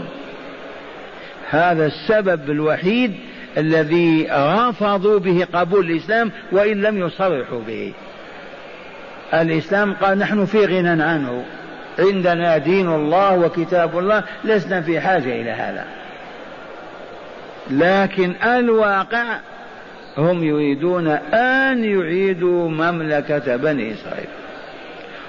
[1.50, 3.14] هذا السبب الوحيد
[3.58, 7.94] الذي رفضوا به قبول الإسلام وإن لم يصرحوا به.
[9.34, 11.46] الإسلام قال نحن في غنى عنه.
[12.00, 15.86] عندنا دين الله وكتاب الله لسنا في حاجة إلى هذا.
[17.72, 19.24] لكن الواقع
[20.18, 24.28] هم يريدون أن يعيدوا مملكة بني إسرائيل.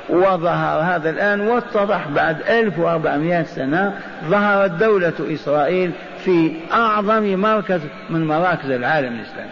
[0.09, 3.99] وظهر هذا الآن واتضح بعد 1400 سنة
[4.29, 5.91] ظهرت دولة إسرائيل
[6.25, 7.81] في أعظم مركز
[8.11, 9.51] من مراكز العالم الإسلامي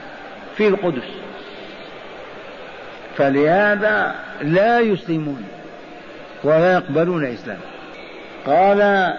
[0.56, 1.08] في القدس.
[3.16, 5.44] فلهذا لا يسلمون
[6.44, 7.58] ولا يقبلون الإسلام.
[8.46, 9.12] قال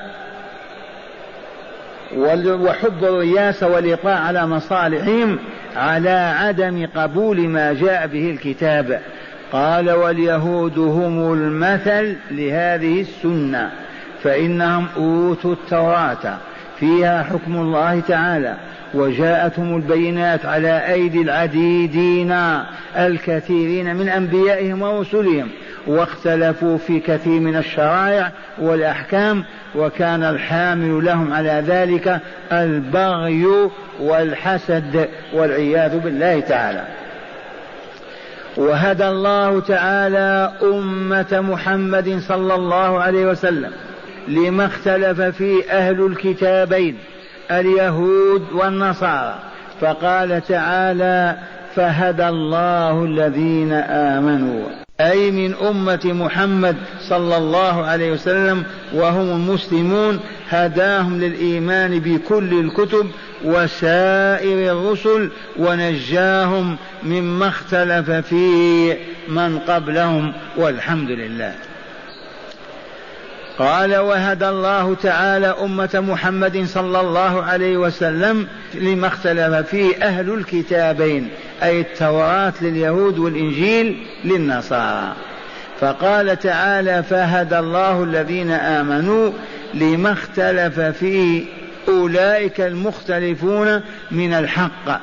[2.47, 5.39] وحب الرياسة والإطاعة على مصالحهم
[5.75, 9.01] على عدم قبول ما جاء به الكتاب
[9.55, 13.71] قال واليهود هم المثل لهذه السنة
[14.23, 16.37] فإنهم أوتوا التوراة
[16.79, 18.55] فيها حكم الله تعالى
[18.93, 22.35] وجاءتهم البينات على أيدي العديدين
[22.97, 25.47] الكثيرين من أنبيائهم ورسلهم
[25.87, 29.43] واختلفوا في كثير من الشرائع والأحكام
[29.75, 32.19] وكان الحامل لهم على ذلك
[32.51, 33.47] البغي
[33.99, 37.04] والحسد والعياذ بالله تعالى.
[38.57, 43.71] وهدى الله تعالى أمة محمد صلى الله عليه وسلم
[44.27, 46.97] لما اختلف فيه أهل الكتابين
[47.51, 49.39] اليهود والنصارى.
[49.81, 51.37] فقال تعالى
[51.75, 54.85] فهدى الله الذين آمنوا.
[55.01, 56.75] أي من أمة محمد
[57.09, 63.07] صلى الله عليه وسلم وهم المسلمون هداهم للإيمان بكل الكتب
[63.43, 71.53] وسائر الرسل ونجاهم مما اختلف فيه من قبلهم والحمد لله.
[73.59, 81.29] قال وهدى الله تعالى أمة محمد صلى الله عليه وسلم لما اختلف فيه أهل الكتابين
[81.63, 85.13] أي التوراة لليهود والإنجيل للنصارى.
[85.79, 89.31] فقال تعالى فهدى الله الذين آمنوا
[89.73, 91.45] لما اختلف فيه
[91.87, 93.81] أولئك المختلفون
[94.11, 95.01] من الحق.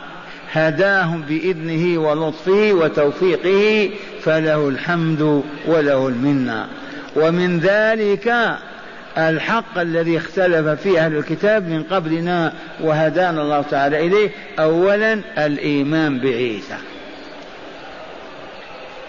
[0.52, 3.90] هداهم بإذنه ولطفه وتوفيقه
[4.22, 6.66] فله الحمد وله المنة.
[7.16, 8.34] ومن ذلك
[9.18, 16.76] الحق الذي اختلف فيه أهل الكتاب من قبلنا وهدانا الله تعالى إليه أولا الإيمان بعيسى.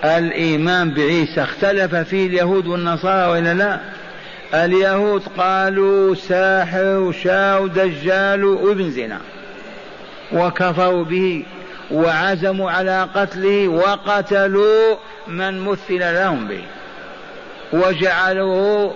[0.03, 3.79] الإيمان بعيسى اختلف فيه اليهود والنصارى وإلا لا؟
[4.53, 9.19] اليهود قالوا ساحر وشاو دجال وابن زنا.
[10.33, 11.45] وكفروا به
[11.91, 14.95] وعزموا على قتله وقتلوا
[15.27, 16.63] من مثل لهم به.
[17.73, 18.93] وجعلوه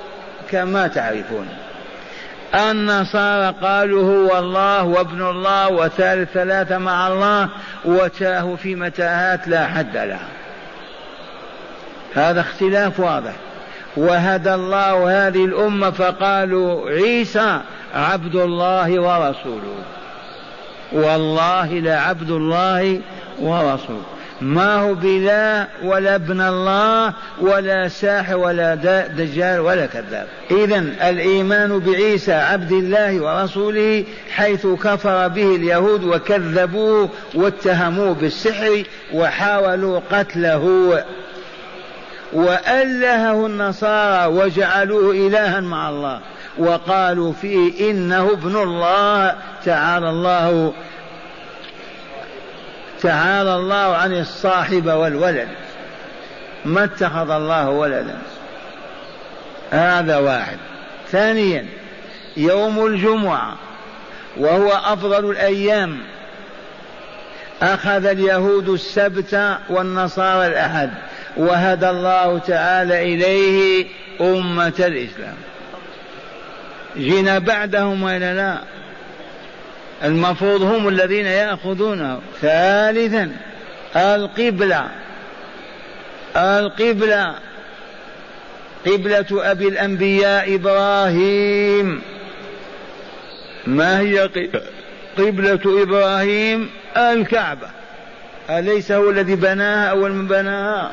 [0.52, 1.48] كما تعرفون.
[2.56, 7.50] النصارى قالوا هو الله وابن الله وثالث ثلاثة مع الله
[7.86, 10.28] وتاهوا في متاهات لا حد لها.
[12.16, 13.34] هذا اختلاف واضح.
[13.98, 17.62] وهدى الله هذه الأمة فقالوا عيسى
[17.94, 19.76] عبد الله ورسوله.
[20.92, 23.02] والله لعبد الله
[23.42, 24.04] ورسوله.
[24.42, 28.76] ما هو بلا ولا ابن الله ولا ساحر ولا
[29.06, 30.28] دجال ولا كذاب.
[30.52, 30.80] إذا
[31.10, 38.84] الإيمان بعيسى عبد الله ورسوله حيث كفر به اليهود وكذبوه واتهموه بالسحر
[39.14, 41.04] وحاولوا قتله.
[42.34, 46.20] وألهه النصارى وجعلوه إلها مع الله.
[46.58, 49.36] وقالوا فيه إنه ابن الله.
[49.66, 50.74] تعالى الله
[53.02, 55.48] تعالى الله عن الصاحب والولد.
[56.66, 58.18] ما اتخذ الله ولدا.
[59.72, 60.58] هذا واحد.
[61.12, 61.66] ثانيا
[62.38, 63.56] يوم الجمعة
[64.38, 65.98] وهو أفضل الأيام.
[67.62, 70.90] أخذ اليهود السبت والنصارى الأحد
[71.38, 73.86] وهدى الله تعالى إليه
[74.22, 75.36] أمة الإسلام.
[76.98, 78.58] جينا بعدهم والا لا؟
[80.04, 83.32] المفروض هم الذين ياخذونه ثالثا
[83.96, 84.88] القبلة.
[86.36, 87.36] القبلة
[88.86, 92.02] قبلة أبي الأنبياء إبراهيم.
[93.68, 94.30] ما هي
[95.18, 97.68] قبلة إبراهيم؟ الكعبه
[98.50, 100.92] أليس هو الذي بناها اول من بناها؟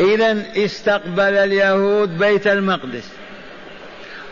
[0.00, 3.08] اذا استقبل اليهود بيت المقدس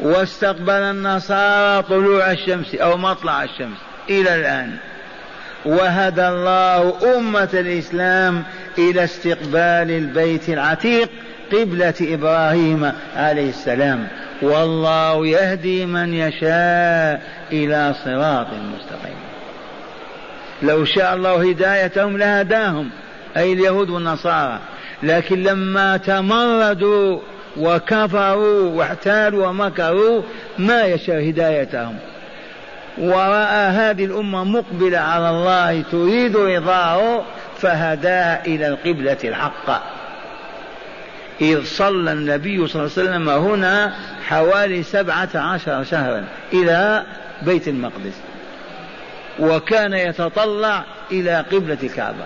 [0.00, 3.78] واستقبل النصارى طلوع الشمس أو مطلع الشمس
[4.10, 4.76] إلى الآن.
[5.64, 8.44] وهدى الله أمة الإسلام
[8.78, 11.10] إلى استقبال البيت العتيق
[11.52, 14.08] قبلة إبراهيم عليه السلام.
[14.42, 17.22] والله يهدي من يشاء
[17.52, 19.16] إلى صراط مستقيم.
[20.62, 22.90] لو شاء الله هدايتهم لهداهم
[23.36, 24.58] أي اليهود والنصارى.
[25.02, 27.20] لكن لما تمردوا
[27.56, 30.22] وكفروا واحتالوا ومكروا
[30.58, 31.96] ما يشاء هدايتهم.
[32.98, 37.22] ورأى هذه الأمة مقبلة على الله تريد رضاه
[37.58, 39.82] فهداها إلى القبلة الحقة
[41.40, 43.94] إذ صلى النبي صلى الله عليه وسلم هنا
[44.26, 46.24] حوالي سبعة عشر شهرا.
[46.52, 47.02] إلى
[47.42, 48.20] بيت المقدس.
[49.38, 52.24] وكان يتطلع إلى قبلة الكعبة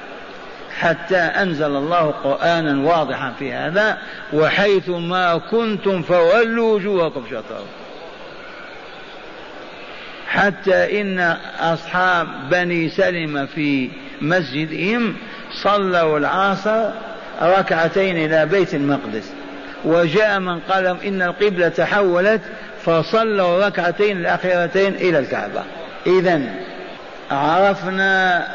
[0.79, 3.99] حتى أنزل الله قرآنا واضحا في هذا
[4.33, 7.65] وحيث ما كنتم فولوا وجوهكم شطرة.
[10.29, 13.91] حتى إن أصحاب بني سلمة في
[14.21, 15.17] مسجدهم
[15.63, 16.91] صلوا العصر
[17.43, 19.33] ركعتين إلى بيت المقدس.
[19.85, 22.41] وجاء من قال إن القبلة تحولت
[22.85, 25.63] فصلوا ركعتين الأخيرتين إلى الكعبة.
[26.07, 26.43] إذا
[27.31, 28.47] عرفنا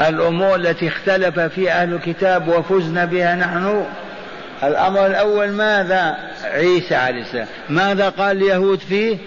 [0.00, 3.84] الأمور التي اختلف فيها أهل الكتاب وفزنا بها نحن.
[4.62, 7.46] الأمر الأول ماذا؟ عيسى عليه السلام.
[7.68, 9.18] ماذا قال اليهود فيه؟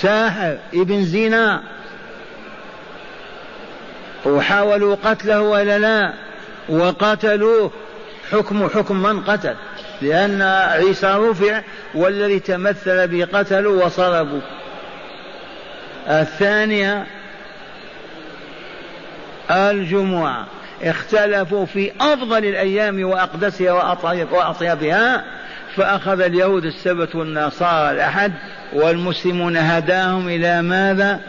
[0.00, 1.62] ساحر ابن زنا.
[4.26, 6.12] وحاولوا قتله ولا لا؟
[6.68, 7.70] وقتلوه.
[8.32, 9.54] حكم حكم من قتل؟
[10.02, 11.62] لأن عيسى رفع
[11.94, 14.40] والذي تمثل به قتلوا وصلبوا
[16.08, 17.06] الثانية
[19.50, 20.46] الجمعة.
[20.82, 23.72] اختلفوا في أفضل الأيام وأقدسها
[24.30, 25.24] وأطيبها
[25.76, 28.32] فأخذ اليهود السبت والنصارى الأحد
[28.72, 31.20] والمسلمون هداهم إلى ماذا؟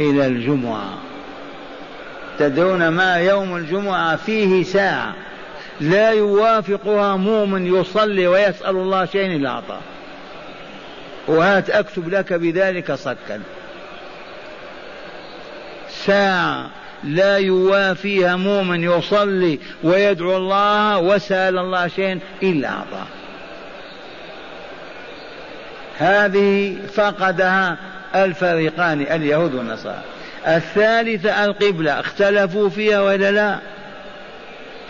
[0.00, 0.98] إلى الجمعة.
[2.38, 5.14] تدرون ما يوم الجمعة فيه ساعة.
[5.80, 9.80] لا يوافقها مؤمن يصلي ويسأل الله شيئا إلا أعطاه.
[11.26, 13.40] وهات أكتب لك بذلك صكا
[15.88, 16.70] ساعة
[17.04, 23.06] لا يوافيها مؤمن يصلي ويدعو الله وسأل الله شيئا إلا أعطاه.
[25.98, 27.76] هذه فقدها
[28.14, 30.02] الفريقان اليهود والنصارى.
[30.46, 33.58] الثالثة القبلة اختلفوا فيها ولا لا؟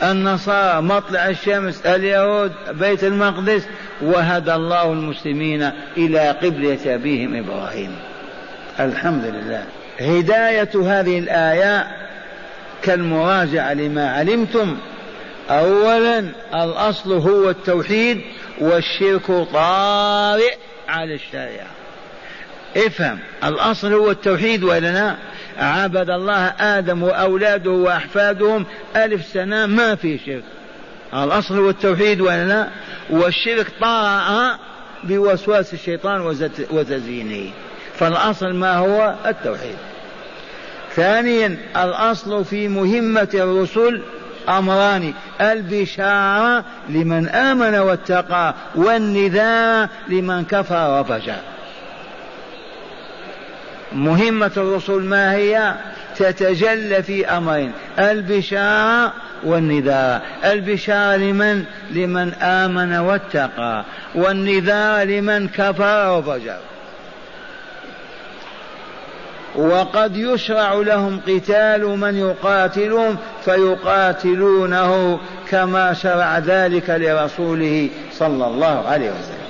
[0.02, 3.62] النصارى مطلع الشمس اليهود بيت المقدس
[4.02, 7.96] وهدى الله المسلمين إلى قبلة أبيهم إبراهيم.
[8.80, 9.64] الحمد لله.
[10.00, 11.86] هداية هذه الآية
[12.82, 14.76] كالمراجعة لما علمتم.
[15.50, 16.18] أولا
[16.54, 18.20] الأصل هو التوحيد
[18.60, 20.54] والشرك طارئ
[20.88, 21.66] على الشريعة.
[22.76, 23.18] افهم.
[23.44, 25.16] الأصل هو التوحيد ولا لا
[25.58, 28.66] عبد الله آدم وأولاده وأحفادهم.
[28.96, 30.44] ألف سنة ما في شرك.
[31.14, 32.68] الأصل هو التوحيد ولا لا
[33.10, 34.58] والشرك طرأ
[35.04, 36.36] بوسواس الشيطان
[36.70, 37.50] وتزيينه
[37.98, 39.76] فالأصل ما هو؟ التوحيد.
[40.94, 44.02] ثانيا الأصل في مهمة الرسل
[44.48, 45.14] أمران.
[45.40, 51.53] البشارة لمن آمن واتقى والنداء لمن كفر وفجر
[53.94, 55.74] مهمة الرسل ما هي؟
[56.16, 59.12] تتجلى في أمرين البشارة
[59.44, 63.84] والنذار البشارة لمن؟ لمن آمن واتقى.
[64.14, 66.58] والنذار لمن كفر وفجر.
[69.56, 75.20] وقد يشرع لهم قتال من يقاتلهم فيقاتلونه
[75.50, 79.44] كما شرع ذلك لرسوله صلى الله عليه وسلم.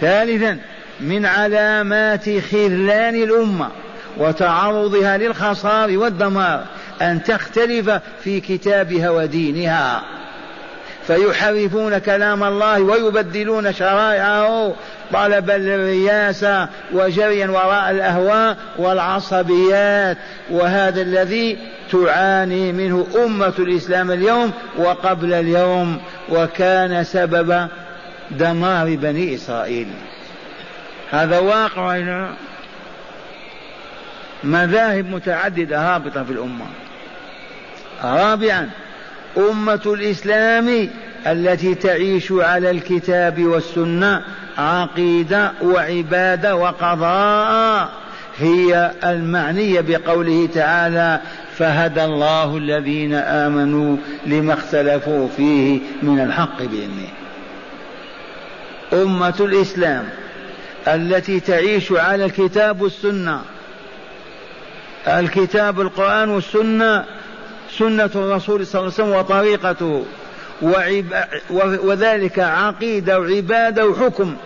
[0.00, 0.58] ثالثا
[1.00, 3.68] من علامات خذلان الأمة
[4.18, 6.64] وتعرضها للخسار والدمار
[7.02, 7.90] أن تختلف
[8.24, 10.02] في كتابها ودينها.
[11.06, 14.74] فيحرفون كلام الله ويبدلون شرائعه
[15.12, 20.16] طلبا للرياسة وجريا وراء الأهواء والعصبيات.
[20.50, 21.58] وهذا الذي
[21.92, 27.68] تعاني منه أمة الإسلام اليوم وقبل اليوم وكان سبب
[28.30, 29.88] دمار بني إسرائيل.
[31.10, 32.02] هذا واقع
[34.44, 36.66] مذاهب متعددة هابطة في الأمة.
[38.04, 38.70] رابعا
[39.36, 40.88] أمة الإسلام
[41.26, 44.22] التي تعيش على الكتاب والسنة
[44.58, 47.88] عقيدة وعبادة وقضاء
[48.38, 51.20] هي المعنية بقوله تعالى
[51.56, 53.96] فهدى الله الذين آمنوا
[54.26, 57.08] لما اختلفوا فيه من الحق بإذنه.
[58.92, 60.04] أمة الإسلام
[60.88, 63.40] التي تعيش على الكتاب والسنة.
[65.08, 67.04] الكتاب القرآن والسنة
[67.78, 70.04] سنة الرسول صلى الله عليه وسلم وطريقته.
[71.84, 74.36] وذلك عقيدة وعبادة وحكم.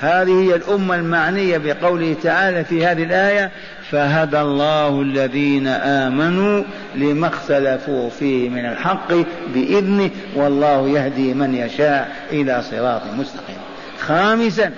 [0.00, 3.50] هذه هي الأمة المعنية بقوله تعالى في هذه الآية
[3.90, 9.12] فهدى الله الذين آمنوا لما اختلفوا فيه من الحق
[9.54, 13.56] بإذنه والله يهدي من يشاء إلى صراط مستقيم.
[14.00, 14.72] خامسا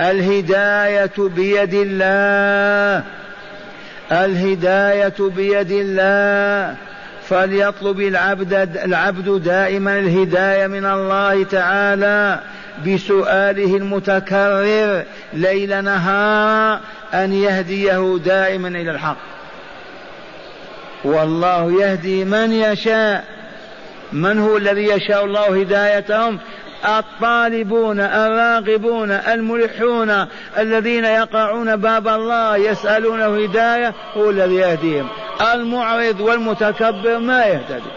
[0.00, 3.04] الهداية بيد الله.
[4.12, 6.76] الهداية بيد الله.
[7.28, 8.52] فليطلب العبد
[8.84, 12.40] العبد دائما الهداية من الله تعالى
[12.86, 16.80] بسؤاله المتكرر ليل نهار
[17.14, 19.16] أن يهديه دائما إلى الحق.
[21.04, 23.24] والله يهدي من يشاء.
[24.12, 26.38] من هو الذي يشاء الله هدايتهم؟
[26.84, 30.26] الطالبون الراغبون الملحون
[30.58, 35.08] الذين يقعون باب الله يسألونه هداية هو الذي يهديهم.
[35.54, 37.90] المعرض والمتكبر ما يهتدي.